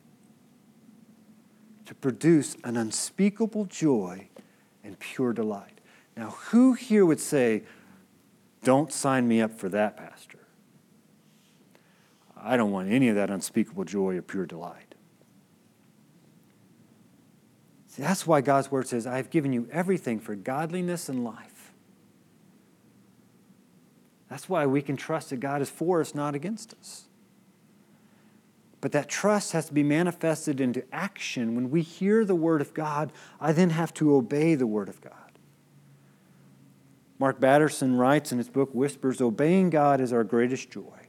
[1.87, 4.29] to produce an unspeakable joy
[4.83, 5.81] and pure delight.
[6.17, 7.63] Now, who here would say,
[8.65, 10.39] Don't sign me up for that, Pastor?
[12.37, 14.95] I don't want any of that unspeakable joy or pure delight.
[17.89, 21.73] See, that's why God's word says, I have given you everything for godliness and life.
[24.29, 27.05] That's why we can trust that God is for us, not against us.
[28.81, 31.55] But that trust has to be manifested into action.
[31.55, 35.01] When we hear the Word of God, I then have to obey the Word of
[35.01, 35.13] God.
[37.19, 41.01] Mark Batterson writes in his book Whispers Obeying God is our greatest joy.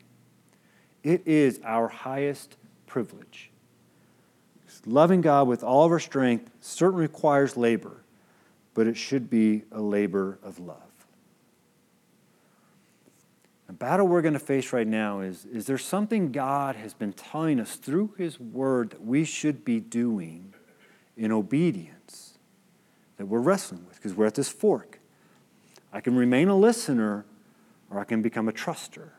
[1.03, 3.51] It is our highest privilege.
[4.85, 8.03] Loving God with all of our strength certainly requires labor,
[8.73, 10.86] but it should be a labor of love.
[13.67, 17.11] The battle we're going to face right now is is there something God has been
[17.11, 20.53] telling us through His Word that we should be doing
[21.17, 22.37] in obedience
[23.17, 23.97] that we're wrestling with?
[23.97, 24.99] Because we're at this fork.
[25.91, 27.25] I can remain a listener
[27.91, 29.09] or I can become a truster.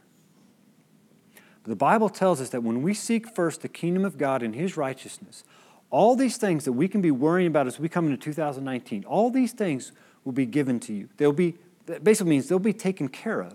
[1.62, 4.54] But the Bible tells us that when we seek first the kingdom of God and
[4.54, 5.44] His righteousness,
[5.90, 9.30] all these things that we can be worrying about as we come into 2019, all
[9.30, 9.92] these things
[10.24, 11.08] will be given to you.
[11.18, 11.54] They'll be,
[11.87, 13.54] that basically means they'll be taken care of.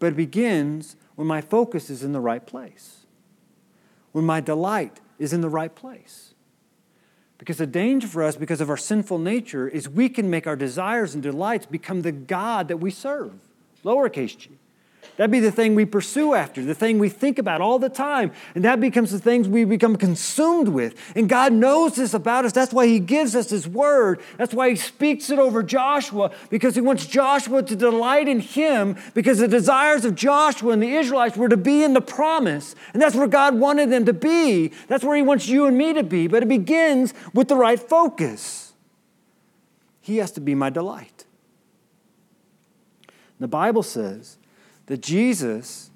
[0.00, 3.06] But it begins when my focus is in the right place,
[4.10, 6.34] when my delight is in the right place.
[7.38, 10.56] Because the danger for us, because of our sinful nature, is we can make our
[10.56, 13.32] desires and delights become the God that we serve,
[13.84, 14.50] lowercase g.
[15.16, 18.32] That'd be the thing we pursue after, the thing we think about all the time.
[18.54, 20.94] And that becomes the things we become consumed with.
[21.14, 22.52] And God knows this about us.
[22.52, 24.22] That's why He gives us His word.
[24.38, 28.96] That's why He speaks it over Joshua, because He wants Joshua to delight in Him,
[29.12, 32.74] because the desires of Joshua and the Israelites were to be in the promise.
[32.94, 34.72] And that's where God wanted them to be.
[34.88, 36.28] That's where He wants you and me to be.
[36.28, 38.72] But it begins with the right focus.
[40.00, 41.26] He has to be my delight.
[43.38, 44.38] The Bible says,
[44.90, 45.88] that Jesus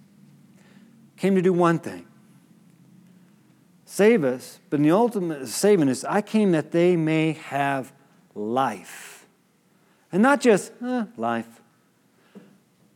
[1.16, 2.06] came to do one thing
[3.84, 7.92] save us, but in the ultimate saving is I came that they may have
[8.36, 9.26] life.
[10.12, 11.60] And not just eh, life,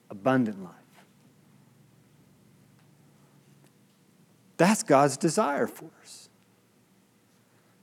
[0.09, 0.73] abundant life.
[4.57, 6.29] That's God's desire for us.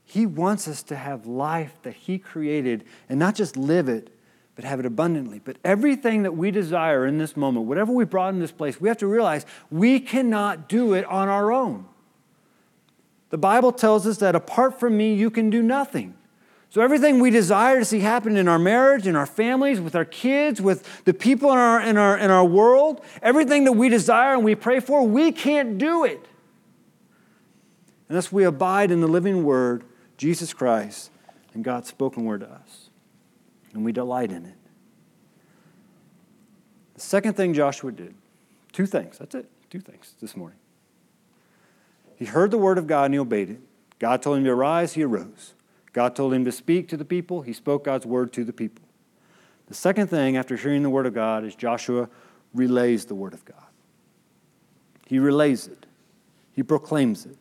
[0.04, 4.10] He wants us to have life that He created and not just live it,
[4.56, 5.38] but have it abundantly.
[5.38, 8.88] But everything that we desire in this moment, whatever we brought in this place, we
[8.88, 11.84] have to realize we cannot do it on our own.
[13.28, 16.14] The Bible tells us that apart from me, you can do nothing.
[16.70, 20.04] So, everything we desire to see happen in our marriage, in our families, with our
[20.04, 24.34] kids, with the people in our, in our, in our world, everything that we desire
[24.34, 26.26] and we pray for, we can't do it
[28.08, 29.84] unless we abide in the living word,
[30.16, 31.10] Jesus Christ,
[31.54, 32.85] and God's spoken word to us
[33.76, 34.54] and we delight in it.
[36.94, 38.14] The second thing Joshua did,
[38.72, 40.58] two things, that's it, two things this morning.
[42.16, 43.60] He heard the word of God and he obeyed it.
[43.98, 45.54] God told him to arise, he arose.
[45.92, 48.84] God told him to speak to the people, he spoke God's word to the people.
[49.66, 52.08] The second thing after hearing the word of God is Joshua
[52.54, 53.62] relays the word of God.
[55.06, 55.84] He relays it,
[56.52, 57.36] he proclaims it.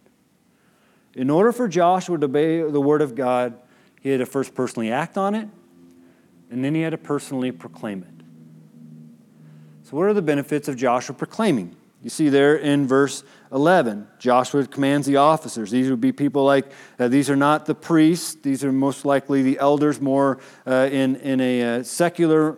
[1.13, 3.57] In order for Joshua to obey the word of God,
[4.01, 5.47] he had to first personally act on it
[6.55, 8.23] and then he had to personally proclaim it.
[9.83, 11.75] So, what are the benefits of Joshua proclaiming?
[12.01, 15.69] You see there in verse 11, Joshua commands the officers.
[15.69, 19.41] These would be people like, uh, these are not the priests, these are most likely
[19.41, 22.57] the elders, more uh, in, in a uh, secular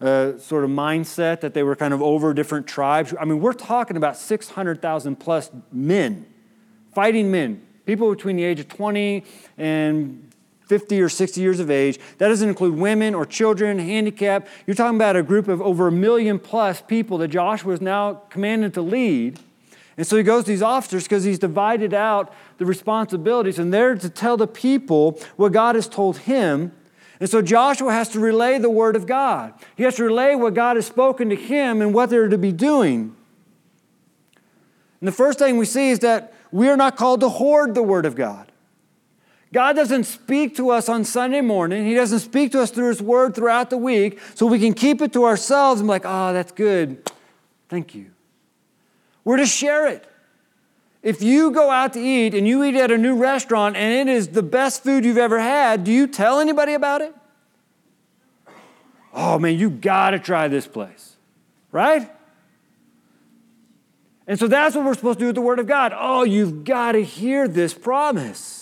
[0.00, 3.14] uh, sort of mindset that they were kind of over different tribes.
[3.20, 6.26] I mean, we're talking about 600,000 plus men,
[6.92, 9.24] fighting men, people between the age of 20
[9.56, 10.29] and
[10.70, 11.98] 50 or 60 years of age.
[12.18, 14.46] That doesn't include women or children, handicapped.
[14.68, 18.22] You're talking about a group of over a million plus people that Joshua is now
[18.30, 19.40] commanded to lead.
[19.96, 23.96] And so he goes to these officers because he's divided out the responsibilities, and they're
[23.96, 26.70] to tell the people what God has told him.
[27.18, 29.52] And so Joshua has to relay the word of God.
[29.76, 32.52] He has to relay what God has spoken to him and what they're to be
[32.52, 33.16] doing.
[35.00, 37.82] And the first thing we see is that we are not called to hoard the
[37.82, 38.49] word of God.
[39.52, 41.84] God doesn't speak to us on Sunday morning.
[41.84, 45.02] He doesn't speak to us through His Word throughout the week so we can keep
[45.02, 47.10] it to ourselves and be like, oh, that's good.
[47.68, 48.10] Thank you.
[49.24, 50.06] We're to share it.
[51.02, 54.12] If you go out to eat and you eat at a new restaurant and it
[54.12, 57.14] is the best food you've ever had, do you tell anybody about it?
[59.12, 61.16] Oh man, you got to try this place,
[61.72, 62.08] right?
[64.26, 65.92] And so that's what we're supposed to do with the Word of God.
[65.96, 68.59] Oh, you've got to hear this promise.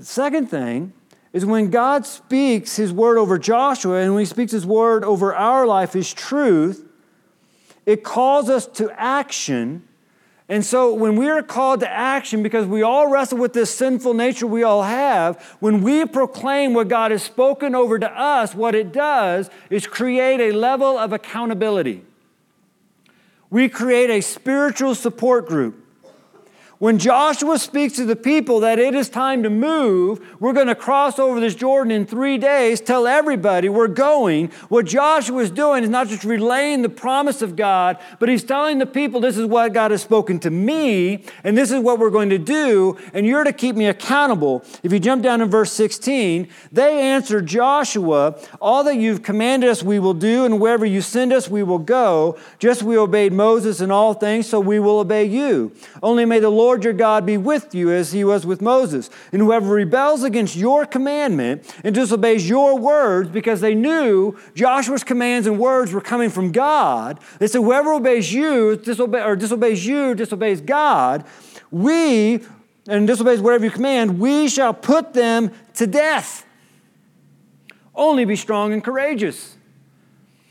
[0.00, 0.94] The second thing
[1.34, 5.34] is when God speaks his word over Joshua and when he speaks his word over
[5.34, 6.88] our life, his truth,
[7.84, 9.86] it calls us to action.
[10.48, 14.14] And so, when we are called to action, because we all wrestle with this sinful
[14.14, 18.74] nature we all have, when we proclaim what God has spoken over to us, what
[18.74, 22.02] it does is create a level of accountability.
[23.50, 25.79] We create a spiritual support group.
[26.80, 30.74] When Joshua speaks to the people that it is time to move, we're going to
[30.74, 34.48] cross over this Jordan in three days, tell everybody we're going.
[34.70, 38.78] What Joshua is doing is not just relaying the promise of God, but he's telling
[38.78, 42.08] the people this is what God has spoken to me, and this is what we're
[42.08, 44.64] going to do, and you're to keep me accountable.
[44.82, 49.82] If you jump down in verse 16, they answered Joshua, All that you've commanded us
[49.82, 52.38] we will do, and wherever you send us we will go.
[52.58, 55.72] Just we obeyed Moses in all things, so we will obey you.
[56.02, 59.10] Only may the Lord Lord your God be with you as he was with Moses.
[59.32, 65.48] And whoever rebels against your commandment and disobeys your words, because they knew Joshua's commands
[65.48, 70.60] and words were coming from God, they said, whoever obeys you, or disobeys you, disobeys
[70.60, 71.24] God,
[71.72, 72.38] we,
[72.86, 76.46] and disobeys whatever you command, we shall put them to death.
[77.96, 79.56] Only be strong and courageous.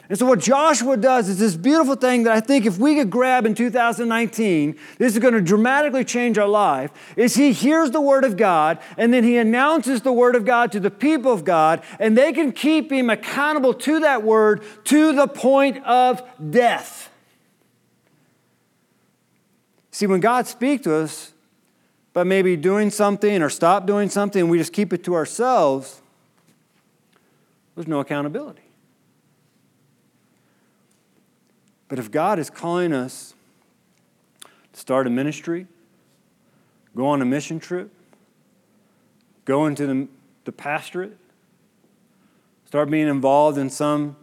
[0.09, 3.11] And so, what Joshua does is this beautiful thing that I think if we could
[3.11, 6.91] grab in 2019, this is going to dramatically change our life.
[7.15, 10.71] Is he hears the word of God and then he announces the word of God
[10.71, 15.13] to the people of God, and they can keep him accountable to that word to
[15.13, 17.11] the point of death.
[19.91, 21.33] See, when God speaks to us,
[22.13, 26.01] but maybe doing something or stop doing something, we just keep it to ourselves,
[27.75, 28.68] there's no accountability.
[31.89, 33.33] But if God is calling us
[34.71, 35.67] to start a ministry,
[36.95, 37.91] go on a mission trip,
[39.43, 40.07] go into the,
[40.45, 41.17] the pastorate,
[42.65, 44.15] start being involved in some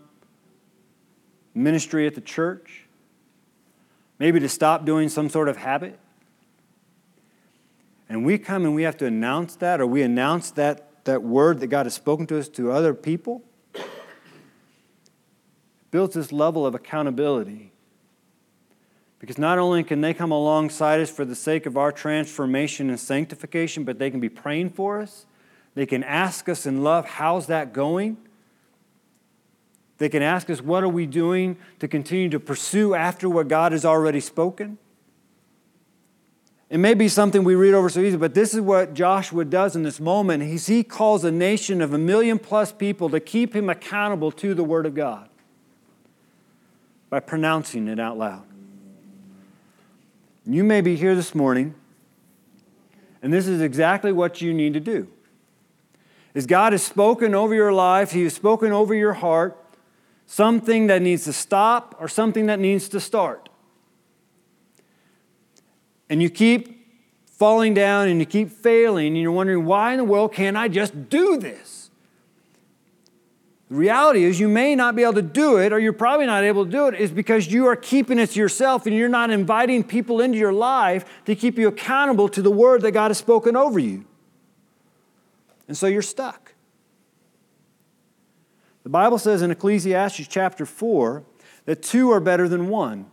[1.55, 2.85] ministry at the church,
[4.21, 5.99] maybe to stop doing some sort of habit.
[8.09, 11.59] And we come and we have to announce that, or we announce that, that word
[11.59, 13.43] that God has spoken to us to other people
[15.97, 17.73] builds this level of accountability.
[19.19, 23.01] Because not only can they come alongside us for the sake of our transformation and
[23.01, 25.25] sanctification, but they can be praying for us.
[25.75, 28.19] They can ask us in love, How's that going?
[29.97, 33.73] They can ask us, What are we doing to continue to pursue after what God
[33.73, 34.77] has already spoken?
[36.69, 39.75] It may be something we read over so easy, but this is what Joshua does
[39.75, 40.43] in this moment.
[40.43, 44.63] He calls a nation of a million plus people to keep him accountable to the
[44.63, 45.31] Word of God
[47.09, 48.45] by pronouncing it out loud.
[50.45, 51.75] You may be here this morning,
[53.23, 55.09] and this is exactly what you need to do.
[56.35, 59.57] Is God has spoken over your life, He has spoken over your heart,
[60.27, 63.49] something that needs to stop or something that needs to start.
[66.09, 66.87] And you keep
[67.27, 70.69] falling down and you keep failing, and you're wondering, why in the world can't I
[70.69, 71.86] just do this?
[73.69, 76.45] The reality is, you may not be able to do it, or you're probably not
[76.45, 79.31] able to do it, is because you are keeping it to yourself and you're not
[79.31, 83.19] inviting people into your life to keep you accountable to the word that God has
[83.19, 84.05] spoken over you.
[85.67, 86.55] And so you're stuck.
[88.85, 91.25] The Bible says in Ecclesiastes chapter 4
[91.65, 93.07] that two are better than one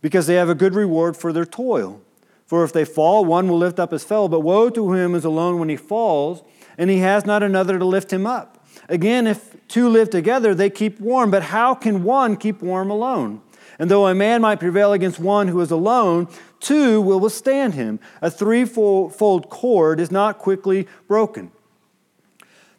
[0.00, 2.00] because they have a good reward for their toil.
[2.46, 5.24] For if they fall, one will lift up his fellow, but woe to him is
[5.24, 6.44] alone when he falls,
[6.78, 8.64] and he has not another to lift him up.
[8.88, 13.40] Again, if two live together, they keep warm, but how can one keep warm alone?
[13.78, 16.28] And though a man might prevail against one who is alone,
[16.60, 17.98] two will withstand him.
[18.20, 21.50] A threefold cord is not quickly broken.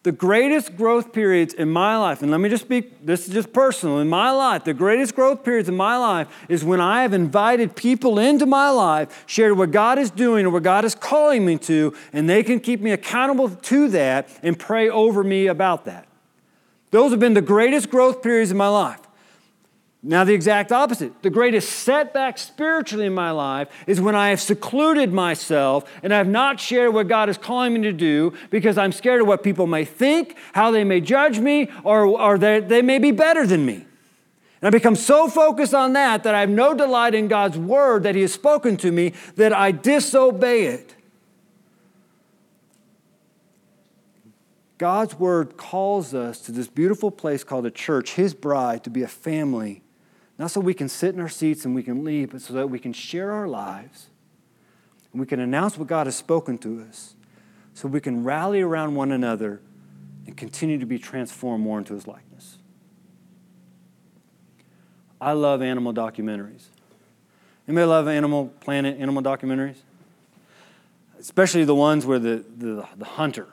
[0.03, 3.53] The greatest growth periods in my life, and let me just speak, this is just
[3.53, 7.13] personal, in my life, the greatest growth periods in my life is when I have
[7.13, 11.43] invited people into my life, shared what God is doing or what God is calling
[11.43, 15.85] me to, and they can keep me accountable to that and pray over me about
[15.85, 16.05] that.
[16.93, 18.99] Those have been the greatest growth periods in my life.
[20.03, 21.23] Now, the exact opposite.
[21.23, 26.17] The greatest setback spiritually in my life is when I have secluded myself and I
[26.17, 29.41] have not shared what God is calling me to do because I'm scared of what
[29.41, 33.47] people may think, how they may judge me, or, or they, they may be better
[33.47, 33.85] than me.
[34.61, 38.03] And I become so focused on that that I have no delight in God's word
[38.03, 40.93] that He has spoken to me that I disobey it.
[44.83, 49.01] God's word calls us to this beautiful place called a church, His bride, to be
[49.01, 49.81] a family
[50.37, 52.69] not so we can sit in our seats and we can leave, but so that
[52.69, 54.07] we can share our lives
[55.13, 57.15] and we can announce what God has spoken to us
[57.73, 59.61] so we can rally around one another
[60.27, 62.57] and continue to be transformed more into his likeness.
[65.21, 66.65] I love animal documentaries.
[67.69, 69.77] Anybody love Animal Planet animal documentaries?
[71.17, 73.47] Especially the ones where the, the, the hunter,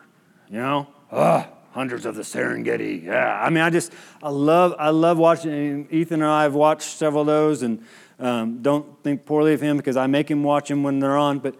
[0.48, 0.88] you know?
[1.12, 3.04] Ah, hundreds of the Serengeti.
[3.04, 3.40] Yeah.
[3.40, 3.92] I mean, I just,
[4.22, 5.88] I love, I love watching.
[5.90, 7.84] Ethan and I have watched several of those, and
[8.18, 11.38] um, don't think poorly of him because I make him watch them when they're on.
[11.38, 11.56] But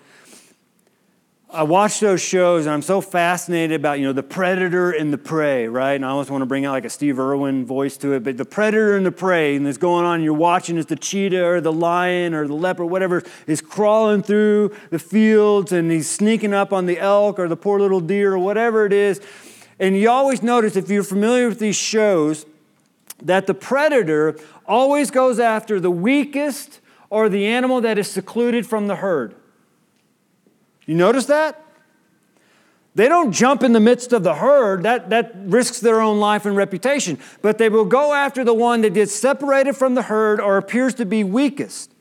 [1.53, 5.19] I watch those shows and I'm so fascinated about, you know, the predator and the
[5.19, 5.95] prey, right?
[5.95, 8.37] And I always want to bring out like a Steve Irwin voice to it, but
[8.37, 11.45] the predator and the prey, and it's going on, and you're watching as the cheetah
[11.45, 16.55] or the lion or the leopard, whatever, is crawling through the fields and he's sneaking
[16.55, 19.21] up on the elk or the poor little deer or whatever it is.
[19.81, 22.47] And you always notice, if you're familiar with these shows,
[23.23, 26.79] that the predator always goes after the weakest
[27.09, 29.35] or the animal that is secluded from the herd.
[30.91, 31.65] You notice that?
[32.97, 34.83] They don't jump in the midst of the herd.
[34.83, 37.17] That, that risks their own life and reputation.
[37.43, 40.95] But they will go after the one that gets separated from the herd or appears
[40.95, 41.95] to be weakest.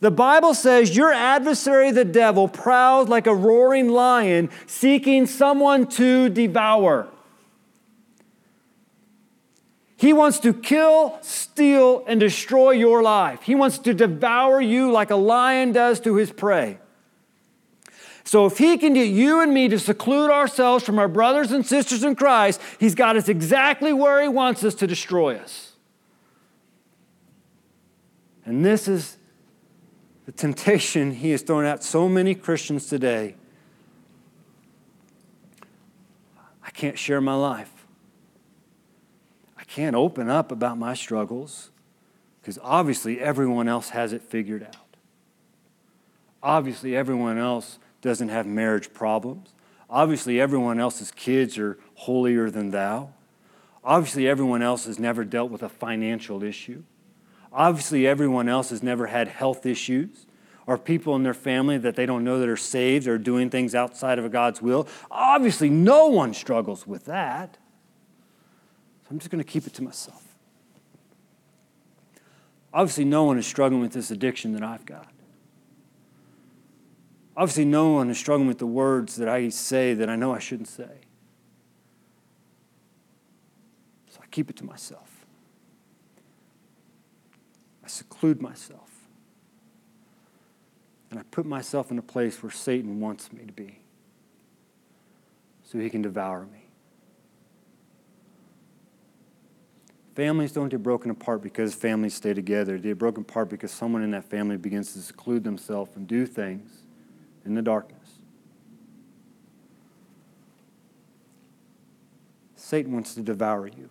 [0.00, 6.28] The Bible says your adversary, the devil, prowls like a roaring lion seeking someone to
[6.28, 7.06] devour.
[9.96, 13.42] He wants to kill, steal, and destroy your life.
[13.42, 16.78] He wants to devour you like a lion does to his prey.
[18.26, 21.64] So if he can get you and me to seclude ourselves from our brothers and
[21.64, 25.74] sisters in Christ, he's got us exactly where he wants us to destroy us.
[28.44, 29.16] And this is
[30.24, 33.36] the temptation he is throwing at so many Christians today.
[36.64, 37.86] I can't share my life.
[39.56, 41.70] I can't open up about my struggles
[42.42, 44.96] because obviously everyone else has it figured out.
[46.42, 49.52] Obviously, everyone else doesn't have marriage problems.
[49.90, 53.10] Obviously, everyone else's kids are holier than thou.
[53.84, 56.82] Obviously, everyone else has never dealt with a financial issue.
[57.52, 60.26] Obviously, everyone else has never had health issues
[60.66, 63.74] or people in their family that they don't know that are saved or doing things
[63.74, 64.88] outside of God's will.
[65.10, 67.58] Obviously, no one struggles with that.
[69.04, 70.22] So I'm just going to keep it to myself.
[72.72, 75.08] Obviously, no one is struggling with this addiction that I've got.
[77.36, 80.38] Obviously, no one is struggling with the words that I say that I know I
[80.38, 81.00] shouldn't say.
[84.08, 85.26] So I keep it to myself.
[87.84, 88.90] I seclude myself.
[91.10, 93.80] And I put myself in a place where Satan wants me to be
[95.62, 96.62] so he can devour me.
[100.14, 102.78] Families don't get broken apart because families stay together.
[102.78, 106.24] They get broken apart because someone in that family begins to seclude themselves and do
[106.24, 106.75] things
[107.46, 108.18] in the darkness.
[112.54, 113.90] Satan wants to devour you.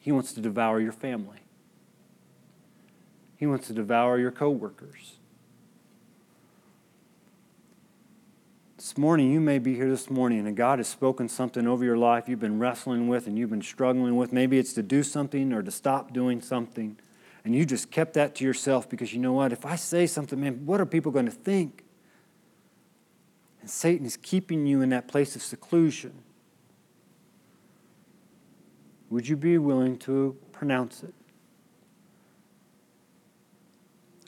[0.00, 1.40] He wants to devour your family.
[3.36, 5.16] He wants to devour your coworkers.
[8.76, 11.98] This morning, you may be here this morning and God has spoken something over your
[11.98, 14.32] life you've been wrestling with and you've been struggling with.
[14.32, 16.96] Maybe it's to do something or to stop doing something
[17.46, 19.52] and you just kept that to yourself because you know what?
[19.52, 21.84] If I say something, man, what are people going to think?
[23.60, 26.12] And Satan is keeping you in that place of seclusion.
[29.10, 31.14] Would you be willing to pronounce it?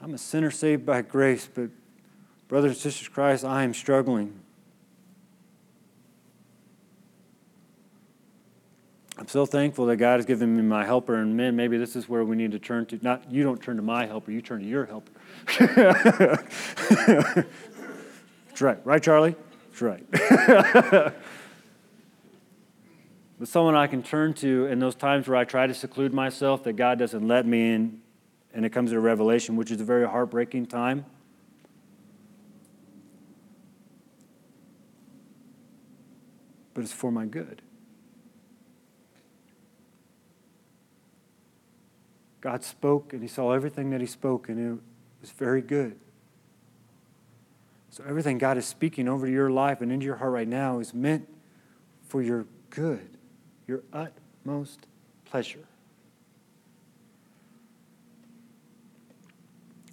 [0.01, 1.71] I'm a sinner saved by grace, but
[2.47, 4.39] brothers and sisters Christ, I am struggling.
[9.19, 12.09] I'm so thankful that God has given me my helper, and man, maybe this is
[12.09, 13.01] where we need to turn to.
[13.03, 15.11] Not you don't turn to my helper, you turn to your helper.
[18.49, 19.35] That's right, right, Charlie?
[19.71, 20.05] That's right.
[23.39, 26.63] but someone I can turn to in those times where I try to seclude myself,
[26.63, 28.01] that God doesn't let me in,
[28.55, 31.05] and it comes to revelation, which is a very heartbreaking time.
[36.73, 37.63] But it's for my good.
[42.49, 44.81] God spoke and he saw everything that he spoke, and it
[45.21, 45.99] was very good.
[47.91, 50.95] So, everything God is speaking over your life and into your heart right now is
[50.95, 51.29] meant
[52.09, 53.07] for your good,
[53.67, 54.87] your utmost
[55.27, 55.67] pleasure.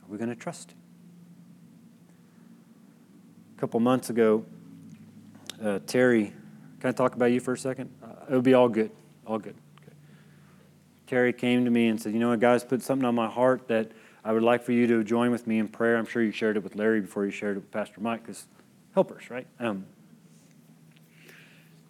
[0.01, 0.77] Are we going to trust him?
[3.57, 4.45] A couple months ago,
[5.61, 6.31] uh, Terry,
[6.79, 7.89] can I talk about you for a second?
[8.01, 8.91] Uh, it'll be all good,
[9.27, 9.55] all good.
[11.07, 13.91] Terry came to me and said, You know guys, put something on my heart that
[14.23, 15.97] I would like for you to join with me in prayer.
[15.97, 18.47] I'm sure you shared it with Larry before you shared it with Pastor Mike because
[18.93, 19.47] helpers, right?
[19.59, 19.85] Um,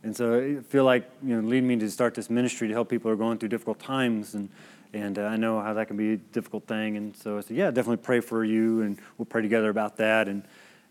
[0.04, 2.90] and so I feel like, you know, leading me to start this ministry to help
[2.90, 4.36] people who are going through difficult times.
[4.36, 4.50] And,
[4.94, 6.96] And uh, I know how that can be a difficult thing.
[6.96, 10.28] And so I said, yeah, definitely pray for you, and we'll pray together about that.
[10.28, 10.44] And,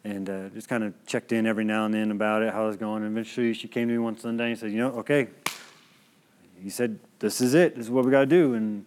[0.02, 2.66] and uh, just kind of checked in every now and then about it, how it
[2.66, 3.02] was going.
[3.02, 5.28] And eventually she came to me one Sunday and said, you know, okay,
[6.64, 7.76] he said, this is it.
[7.76, 8.54] This is what we got to do.
[8.54, 8.86] And,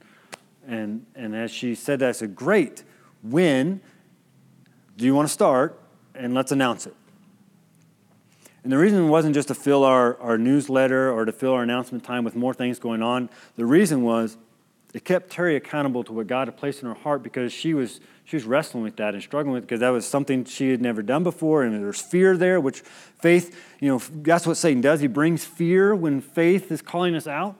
[0.67, 2.83] and, and as she said that, I said, great.
[3.21, 3.81] When
[4.97, 5.79] do you want to start?
[6.15, 6.95] And let's announce it.
[8.63, 12.03] And the reason wasn't just to fill our, our newsletter or to fill our announcement
[12.03, 13.29] time with more things going on.
[13.55, 14.37] The reason was
[14.93, 17.99] it kept Terry accountable to what God had placed in her heart because she was,
[18.25, 20.81] she was wrestling with that and struggling with it because that was something she had
[20.81, 21.61] never done before.
[21.61, 24.99] And there's fear there, which faith, you know, that's what Satan does.
[24.99, 27.55] He brings fear when faith is calling us out.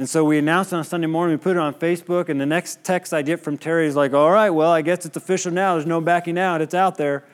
[0.00, 2.82] And so we announced on Sunday morning, we put it on Facebook, and the next
[2.82, 5.74] text I get from Terry is like, all right, well, I guess it's official now.
[5.74, 6.62] There's no backing out.
[6.62, 7.26] It's out there.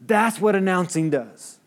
[0.00, 1.58] That's what announcing does.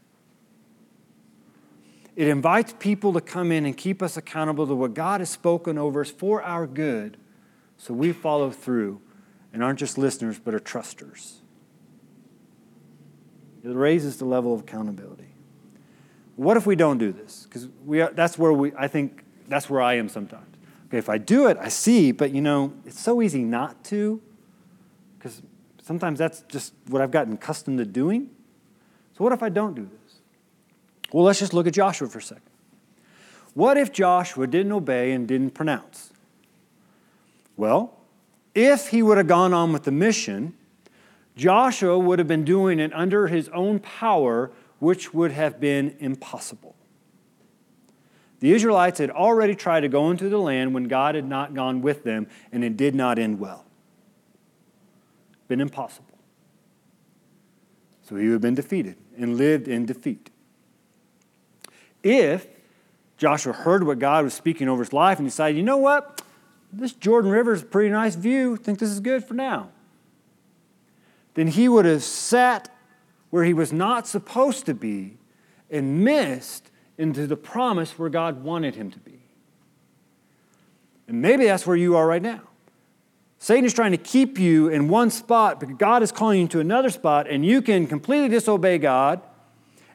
[2.15, 5.77] It invites people to come in and keep us accountable to what God has spoken
[5.77, 7.17] over us for our good
[7.77, 9.01] so we follow through
[9.51, 11.41] and aren't just listeners but are trusters.
[13.65, 15.33] It raises the level of accountability.
[16.37, 17.49] What if we don't do this?
[17.49, 17.67] Because
[18.15, 20.55] that's where we, I think, that's where I am sometimes.
[20.87, 24.21] Okay, if I do it, I see, but you know, it's so easy not to
[25.17, 25.41] because
[25.81, 28.29] sometimes that's just what I've gotten accustomed to doing.
[29.17, 30.15] So, what if I don't do this?
[31.11, 32.43] Well, let's just look at Joshua for a second.
[33.53, 36.11] What if Joshua didn't obey and didn't pronounce?
[37.55, 37.97] Well,
[38.53, 40.53] if he would have gone on with the mission,
[41.37, 46.75] Joshua would have been doing it under his own power, which would have been impossible.
[48.45, 51.81] The Israelites had already tried to go into the land when God had not gone
[51.81, 53.65] with them, and it did not end well.
[55.47, 56.19] Been impossible.
[58.03, 60.29] So he would have been defeated and lived in defeat.
[62.03, 62.45] If
[63.17, 66.21] Joshua heard what God was speaking over his life and decided, you know what?
[66.71, 68.53] This Jordan River is a pretty nice view.
[68.53, 69.69] I think this is good for now.
[71.33, 72.71] Then he would have sat
[73.31, 75.17] where he was not supposed to be
[75.71, 79.19] and missed into the promise where God wanted him to be.
[81.07, 82.41] And maybe that's where you are right now.
[83.37, 86.59] Satan is trying to keep you in one spot, but God is calling you to
[86.59, 89.21] another spot, and you can completely disobey God,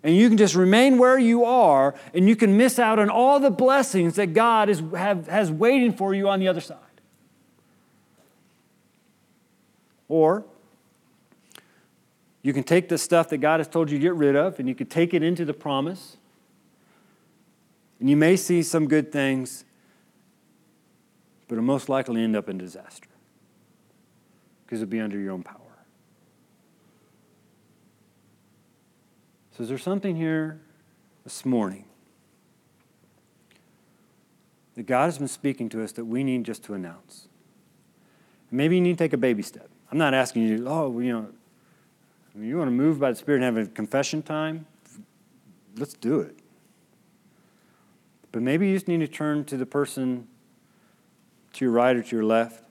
[0.02, 3.40] and you can just remain where you are, and you can miss out on all
[3.40, 6.76] the blessings that God is, have, has waiting for you on the other side.
[10.08, 10.44] Or
[12.42, 14.68] you can take the stuff that God has told you to get rid of, and
[14.68, 16.16] you can take it into the promise,
[18.00, 19.64] and you may see some good things,
[21.46, 23.08] but it'll most likely end up in disaster
[24.64, 25.56] because it'll be under your own power.
[29.56, 30.58] So, is there something here
[31.24, 31.84] this morning
[34.74, 37.28] that God has been speaking to us that we need just to announce?
[38.50, 39.68] Maybe you need to take a baby step.
[39.92, 41.28] I'm not asking you, oh, you know,
[42.38, 44.66] you want to move by the Spirit and have a confession time?
[45.76, 46.39] Let's do it.
[48.32, 50.28] But maybe you just need to turn to the person
[51.54, 52.62] to your right or to your left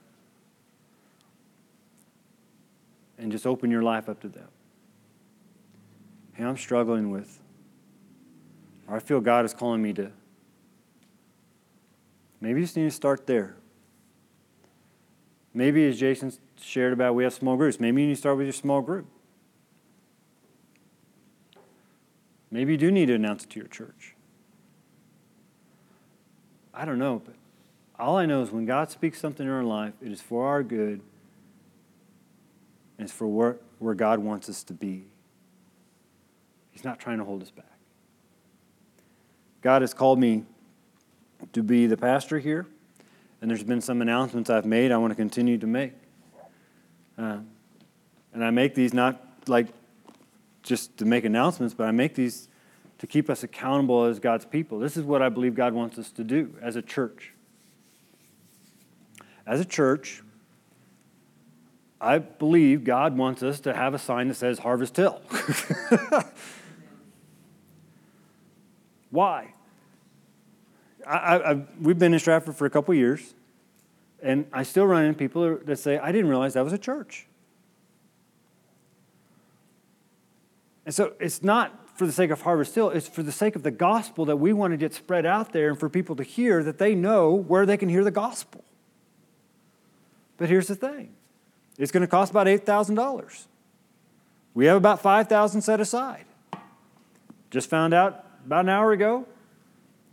[3.18, 4.48] and just open your life up to them.
[6.34, 7.42] Hey, I'm struggling with,
[8.88, 10.12] or I feel God is calling me to.
[12.40, 13.58] Maybe you just need to start there.
[15.54, 16.32] Maybe, as Jason
[16.62, 17.80] shared about, we have small groups.
[17.80, 19.08] Maybe you need to start with your small group.
[22.52, 24.16] Maybe you do need to announce it to your church.
[26.80, 27.36] I don't know, but
[28.00, 30.64] all I know is when God speaks something in our life, it is for our
[30.64, 31.02] good
[32.98, 35.04] and it's for where, where God wants us to be.
[36.72, 37.66] He's not trying to hold us back.
[39.62, 40.46] God has called me
[41.52, 42.66] to be the pastor here,
[43.42, 45.94] and there's been some announcements I've made I want to continue to make.
[47.18, 47.40] Uh,
[48.34, 49.68] and I make these not like
[50.64, 52.49] just to make announcements, but I make these
[53.00, 54.78] to keep us accountable as God's people.
[54.80, 57.34] This is what I believe God wants us to do as a church.
[59.48, 60.22] As a church,
[62.00, 65.22] I believe God wants us to have a sign that says Harvest Hill.
[69.10, 69.54] Why?
[71.08, 73.34] I, I, we've been in Stratford for a couple years,
[74.22, 77.26] and I still run into people that say, I didn't realize that was a church.
[80.86, 83.64] And so it's not for the sake of Harvest Hill, it's for the sake of
[83.64, 86.64] the gospel that we want to get spread out there and for people to hear
[86.64, 88.64] that they know where they can hear the gospel.
[90.38, 91.14] But here's the thing
[91.78, 93.46] it's going to cost about $8,000.
[94.54, 96.24] We have about 5000 set aside.
[97.52, 99.26] Just found out about an hour ago,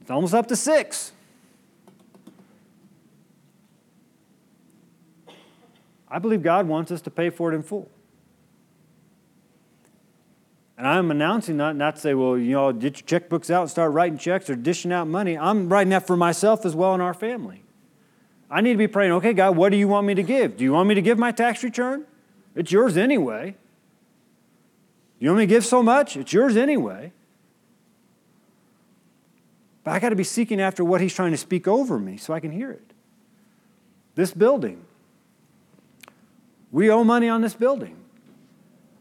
[0.00, 1.12] it's almost up to six.
[6.08, 7.88] I believe God wants us to pay for it in full.
[10.78, 13.70] And I'm announcing that not to say, well, you know, get your checkbooks out and
[13.70, 15.38] start writing checks or dishing out money.
[15.38, 17.62] I'm writing that for myself as well and our family.
[18.50, 20.56] I need to be praying, okay, God, what do you want me to give?
[20.56, 22.04] Do you want me to give my tax return?
[22.54, 23.56] It's yours anyway.
[25.18, 26.16] You want me to give so much?
[26.16, 27.12] It's yours anyway.
[29.82, 32.34] But I got to be seeking after what He's trying to speak over me so
[32.34, 32.92] I can hear it.
[34.14, 34.84] This building,
[36.70, 37.96] we owe money on this building.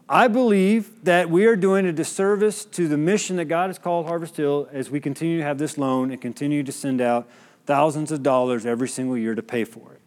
[0.08, 4.06] I believe that we are doing a disservice to the mission that God has called
[4.06, 7.28] Harvest Hill as we continue to have this loan and continue to send out
[7.66, 10.00] thousands of dollars every single year to pay for it.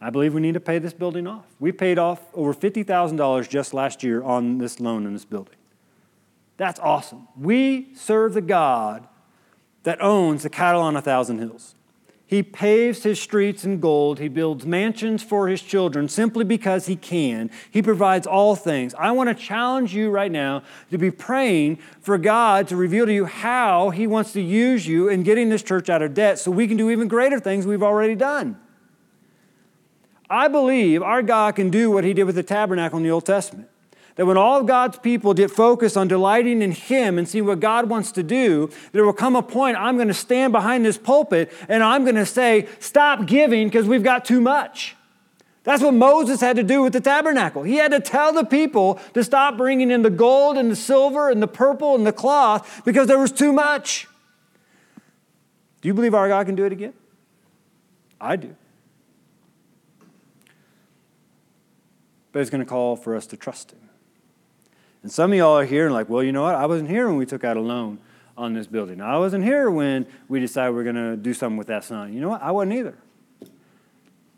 [0.00, 1.44] I believe we need to pay this building off.
[1.58, 5.56] We paid off over $50,000 just last year on this loan in this building.
[6.56, 7.26] That's awesome.
[7.36, 9.08] We serve the God
[9.82, 11.74] that owns the cattle on a thousand hills.
[12.28, 14.18] He paves his streets in gold.
[14.18, 17.50] He builds mansions for his children simply because he can.
[17.70, 18.94] He provides all things.
[18.98, 23.12] I want to challenge you right now to be praying for God to reveal to
[23.12, 26.50] you how he wants to use you in getting this church out of debt so
[26.50, 28.58] we can do even greater things we've already done.
[30.28, 33.24] I believe our God can do what he did with the tabernacle in the Old
[33.24, 33.68] Testament
[34.16, 37.60] that when all of God's people get focused on delighting in Him and seeing what
[37.60, 40.98] God wants to do, there will come a point I'm going to stand behind this
[40.98, 44.96] pulpit and I'm going to say, Stop giving because we've got too much.
[45.64, 47.62] That's what Moses had to do with the tabernacle.
[47.64, 51.28] He had to tell the people to stop bringing in the gold and the silver
[51.28, 54.06] and the purple and the cloth because there was too much.
[55.80, 56.94] Do you believe our God can do it again?
[58.20, 58.54] I do.
[62.32, 63.85] But it's going to call for us to trust Him.
[65.06, 66.56] And some of y'all are here and like, well, you know what?
[66.56, 68.00] I wasn't here when we took out a loan
[68.36, 69.00] on this building.
[69.00, 72.12] I wasn't here when we decided we are going to do something with that sign.
[72.12, 72.42] You know what?
[72.42, 72.98] I wasn't either.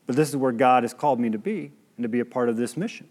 [0.04, 2.50] But this is where God has called me to be and to be a part
[2.50, 3.08] of this mission.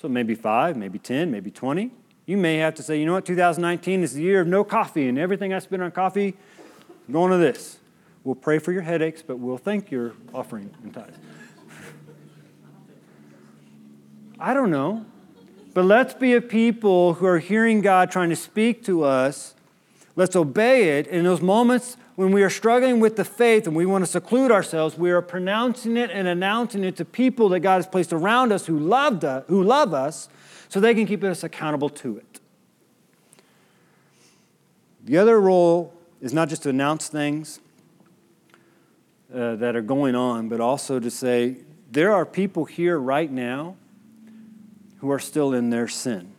[0.00, 1.90] So maybe five, maybe 10, maybe 20.
[2.24, 3.26] You may have to say, you know what?
[3.26, 6.34] 2019 is the year of no coffee, and everything I spend on coffee,
[7.06, 7.80] I'm going to this.
[8.24, 11.18] We'll pray for your headaches, but we'll thank your offering and tithes.
[14.40, 15.04] I don't know.
[15.78, 19.54] But let's be a people who are hearing God trying to speak to us.
[20.16, 21.06] Let's obey it.
[21.06, 24.50] In those moments when we are struggling with the faith and we want to seclude
[24.50, 28.50] ourselves, we are pronouncing it and announcing it to people that God has placed around
[28.50, 30.28] us who, loved us, who love us
[30.68, 32.40] so they can keep us accountable to it.
[35.04, 37.60] The other role is not just to announce things
[39.32, 41.58] uh, that are going on, but also to say,
[41.88, 43.76] there are people here right now
[44.98, 46.32] who are still in their sin.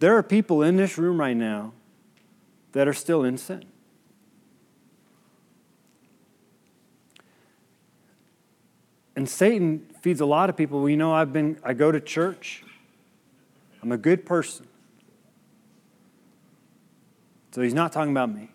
[0.00, 1.72] There are people in this room right now
[2.72, 3.64] that are still in sin.
[9.16, 10.80] And Satan feeds a lot of people.
[10.80, 12.64] Well, you know, I've been, I go to church.
[13.82, 14.66] I'm a good person.
[17.52, 18.50] So he's not talking about me.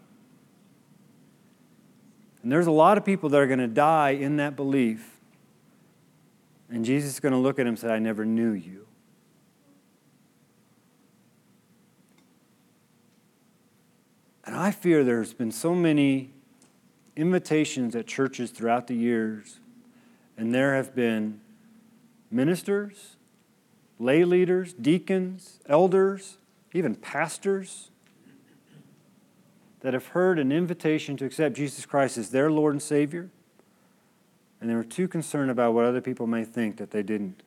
[2.43, 5.18] And there's a lot of people that are going to die in that belief
[6.71, 8.85] and Jesus is going to look at him and say, I never knew you.
[14.45, 16.31] And I fear there's been so many
[17.15, 19.59] invitations at churches throughout the years,
[20.37, 21.41] and there have been
[22.31, 23.15] ministers,
[23.99, 26.37] lay leaders, deacons, elders,
[26.73, 27.89] even pastors
[29.81, 33.29] that have heard an invitation to accept Jesus Christ as their Lord and Savior
[34.59, 37.43] and they were too concerned about what other people may think that they didn't.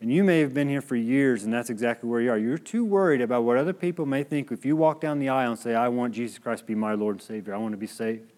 [0.00, 2.38] And you may have been here for years, and that's exactly where you are.
[2.38, 5.50] You're too worried about what other people may think if you walk down the aisle
[5.50, 7.54] and say, I want Jesus Christ to be my Lord and Savior.
[7.54, 8.32] I want to be saved.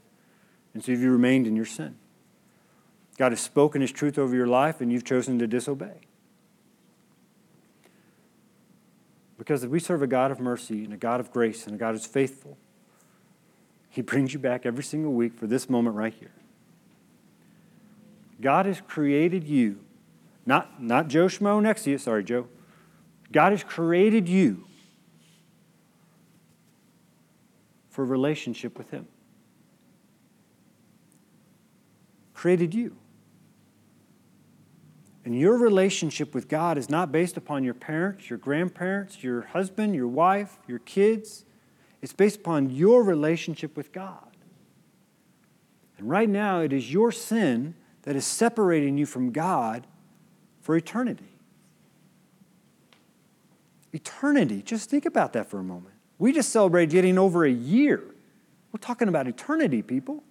[0.74, 1.96] And so you've remained in your sin.
[3.16, 6.00] God has spoken His truth over your life, and you've chosen to disobey.
[9.38, 11.78] Because if we serve a God of mercy and a God of grace and a
[11.78, 12.56] God who's faithful,
[13.92, 16.32] he brings you back every single week for this moment right here.
[18.40, 19.80] God has created you,
[20.46, 22.48] not, not Joe Schmo next to you, sorry, Joe.
[23.30, 24.64] God has created you
[27.90, 29.06] for relationship with Him.
[32.32, 32.96] Created you.
[35.26, 39.94] And your relationship with God is not based upon your parents, your grandparents, your husband,
[39.94, 41.44] your wife, your kids.
[42.02, 44.36] It's based upon your relationship with God.
[45.98, 49.86] And right now, it is your sin that is separating you from God
[50.60, 51.38] for eternity.
[53.92, 54.62] Eternity.
[54.62, 55.94] Just think about that for a moment.
[56.18, 58.02] We just celebrated getting over a year
[58.72, 60.24] We're talking about eternity, people.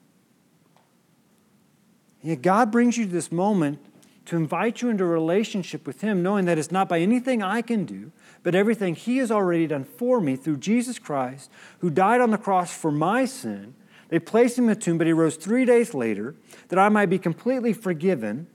[2.23, 3.79] Yet God brings you to this moment
[4.25, 7.61] to invite you into a relationship with Him, knowing that it's not by anything I
[7.61, 8.11] can do,
[8.43, 12.37] but everything He has already done for me through Jesus Christ, who died on the
[12.37, 13.75] cross for my sin.
[14.09, 16.35] They placed him in the tomb, but he rose three days later,
[16.67, 18.47] that I might be completely forgiven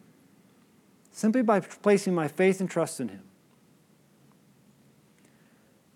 [1.11, 3.23] simply by placing my faith and trust in him.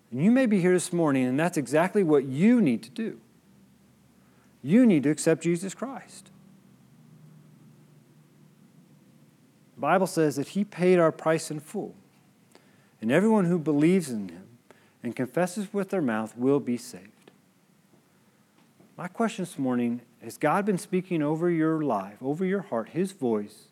[0.09, 3.19] And you may be here this morning, and that's exactly what you need to do.
[4.63, 6.31] You need to accept Jesus Christ.
[9.75, 11.93] The Bible says that he paid our price in full.
[13.01, 14.47] And everyone who believes in him
[15.03, 17.31] and confesses with their mouth will be saved.
[18.95, 23.11] My question this morning has God been speaking over your life, over your heart, his
[23.11, 23.69] voice,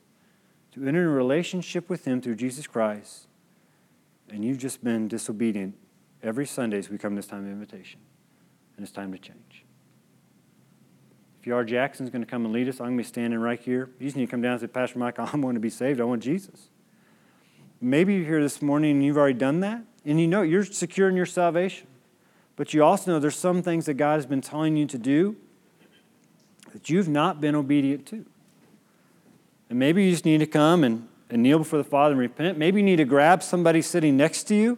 [0.71, 3.27] to enter a relationship with him through Jesus Christ,
[4.29, 5.75] and you've just been disobedient
[6.23, 7.99] every Sunday as we come this time of invitation,
[8.75, 9.65] and it's time to change.
[11.39, 12.79] If you are, Jackson's going to come and lead us.
[12.79, 13.89] I'm going to be standing right here.
[13.99, 16.01] You just need to come down and say, Pastor Mike, I want to be saved.
[16.01, 16.68] I want Jesus.
[17.81, 21.07] Maybe you're here this morning and you've already done that, and you know you're secure
[21.07, 21.87] in your salvation.
[22.55, 25.37] But you also know there's some things that God has been telling you to do
[26.73, 28.25] that you've not been obedient to.
[29.69, 32.57] And maybe you just need to come and, and kneel before the Father and repent.
[32.57, 34.77] Maybe you need to grab somebody sitting next to you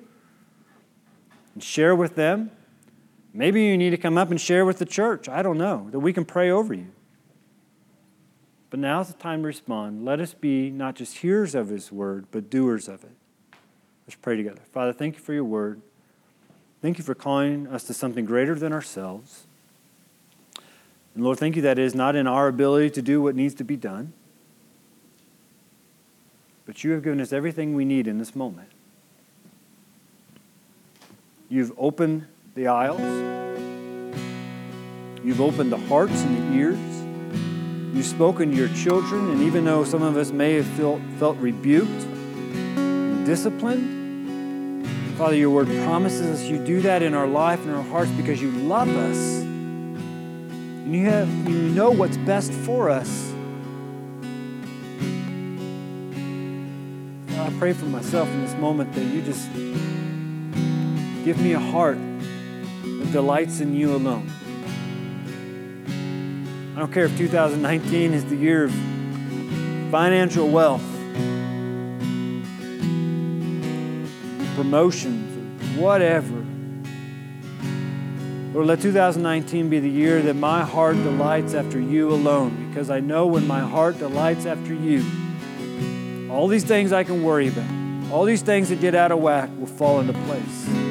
[1.54, 2.52] and share with them.
[3.34, 5.28] Maybe you need to come up and share with the church.
[5.30, 6.92] I don't know, that we can pray over you.
[8.72, 10.06] But now's the time to respond.
[10.06, 13.12] Let us be not just hearers of His word, but doers of it.
[14.08, 14.62] Let's pray together.
[14.72, 15.82] Father, thank you for your word.
[16.82, 19.46] Thank you for calling us to something greater than ourselves.
[21.14, 23.54] And Lord, thank you that it is not in our ability to do what needs
[23.56, 24.14] to be done,
[26.66, 28.70] but you have given us everything we need in this moment.
[31.50, 33.02] You've opened the aisles,
[35.24, 37.01] you've opened the hearts and the ears.
[37.94, 41.38] You've spoken to your children, and even though some of us may have felt, felt
[41.38, 42.08] rebuked,
[43.26, 44.02] disciplined,
[45.18, 48.42] Father, your word promises us you do that in our life and our hearts because
[48.42, 49.42] you love us.
[49.42, 53.32] And you, have, you know what's best for us.
[57.38, 59.48] I pray for myself in this moment that you just
[61.24, 62.00] give me a heart
[62.84, 64.28] that delights in you alone.
[66.76, 68.72] I don't care if 2019 is the year of
[69.92, 70.84] financial wealth
[74.56, 76.46] promotions, or whatever.
[78.54, 83.00] Lord, let 2019 be the year that my heart delights after you alone, because I
[83.00, 85.04] know when my heart delights after you,
[86.30, 89.50] all these things I can worry about, all these things that get out of whack
[89.58, 90.91] will fall into place.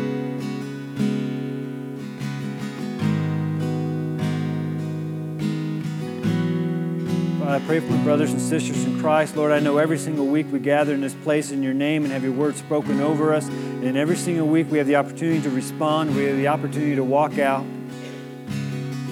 [7.61, 9.36] I pray for my brothers and sisters in Christ.
[9.36, 12.12] Lord, I know every single week we gather in this place in your name and
[12.12, 13.48] have your word spoken over us.
[13.48, 17.04] And every single week we have the opportunity to respond, we have the opportunity to
[17.04, 17.64] walk out.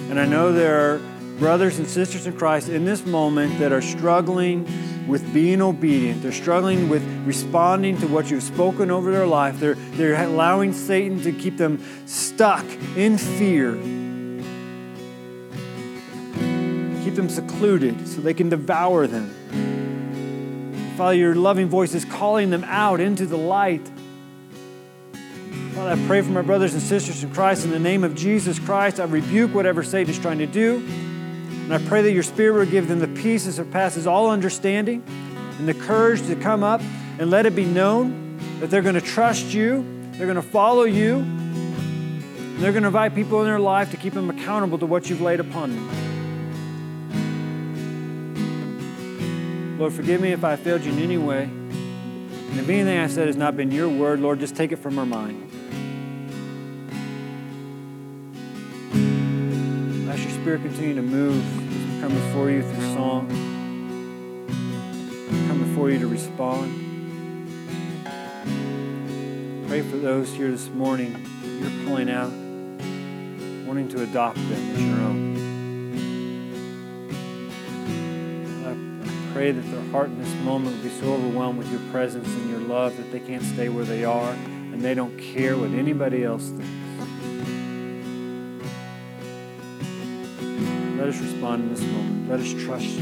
[0.09, 0.97] And I know there are
[1.37, 4.67] brothers and sisters in Christ in this moment that are struggling
[5.07, 6.23] with being obedient.
[6.23, 9.59] They're struggling with responding to what you've spoken over their life.
[9.59, 12.65] They're, they're allowing Satan to keep them stuck
[12.97, 13.75] in fear
[17.09, 19.33] keep them secluded so they can devour them.
[20.95, 23.89] Father, your loving voice is calling them out into the light.
[25.73, 28.59] Father, I pray for my brothers and sisters in Christ in the name of Jesus
[28.59, 28.99] Christ.
[28.99, 30.85] I rebuke whatever Satan is trying to do.
[30.85, 35.03] And I pray that your Spirit will give them the peace that surpasses all understanding
[35.57, 36.81] and the courage to come up
[37.17, 40.83] and let it be known that they're going to trust you, they're going to follow
[40.83, 44.85] you, and they're going to invite people in their life to keep them accountable to
[44.85, 46.08] what you've laid upon them.
[49.79, 51.43] Lord, forgive me if I failed you in any way.
[51.43, 54.99] And if anything I said has not been your word, Lord, just take it from
[54.99, 55.45] our mind.
[60.05, 63.29] Let your spirit continue to move as we come before you through song.
[65.47, 66.75] Come before you to respond.
[69.69, 71.25] Pray for those here this morning
[71.61, 72.31] you're pulling out,
[73.65, 75.38] wanting to adopt them as your own.
[79.39, 82.49] Pray that their heart in this moment will be so overwhelmed with your presence and
[82.49, 86.25] your love that they can't stay where they are and they don't care what anybody
[86.25, 86.67] else thinks.
[90.97, 92.29] Let us respond in this moment.
[92.29, 93.01] Let us trust you.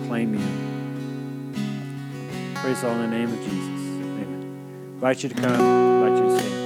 [0.00, 0.44] Proclaim you.
[2.56, 3.56] Praise all in the name of Jesus.
[3.56, 4.28] Amen.
[4.68, 5.50] I invite you to come.
[5.50, 6.63] I invite you to say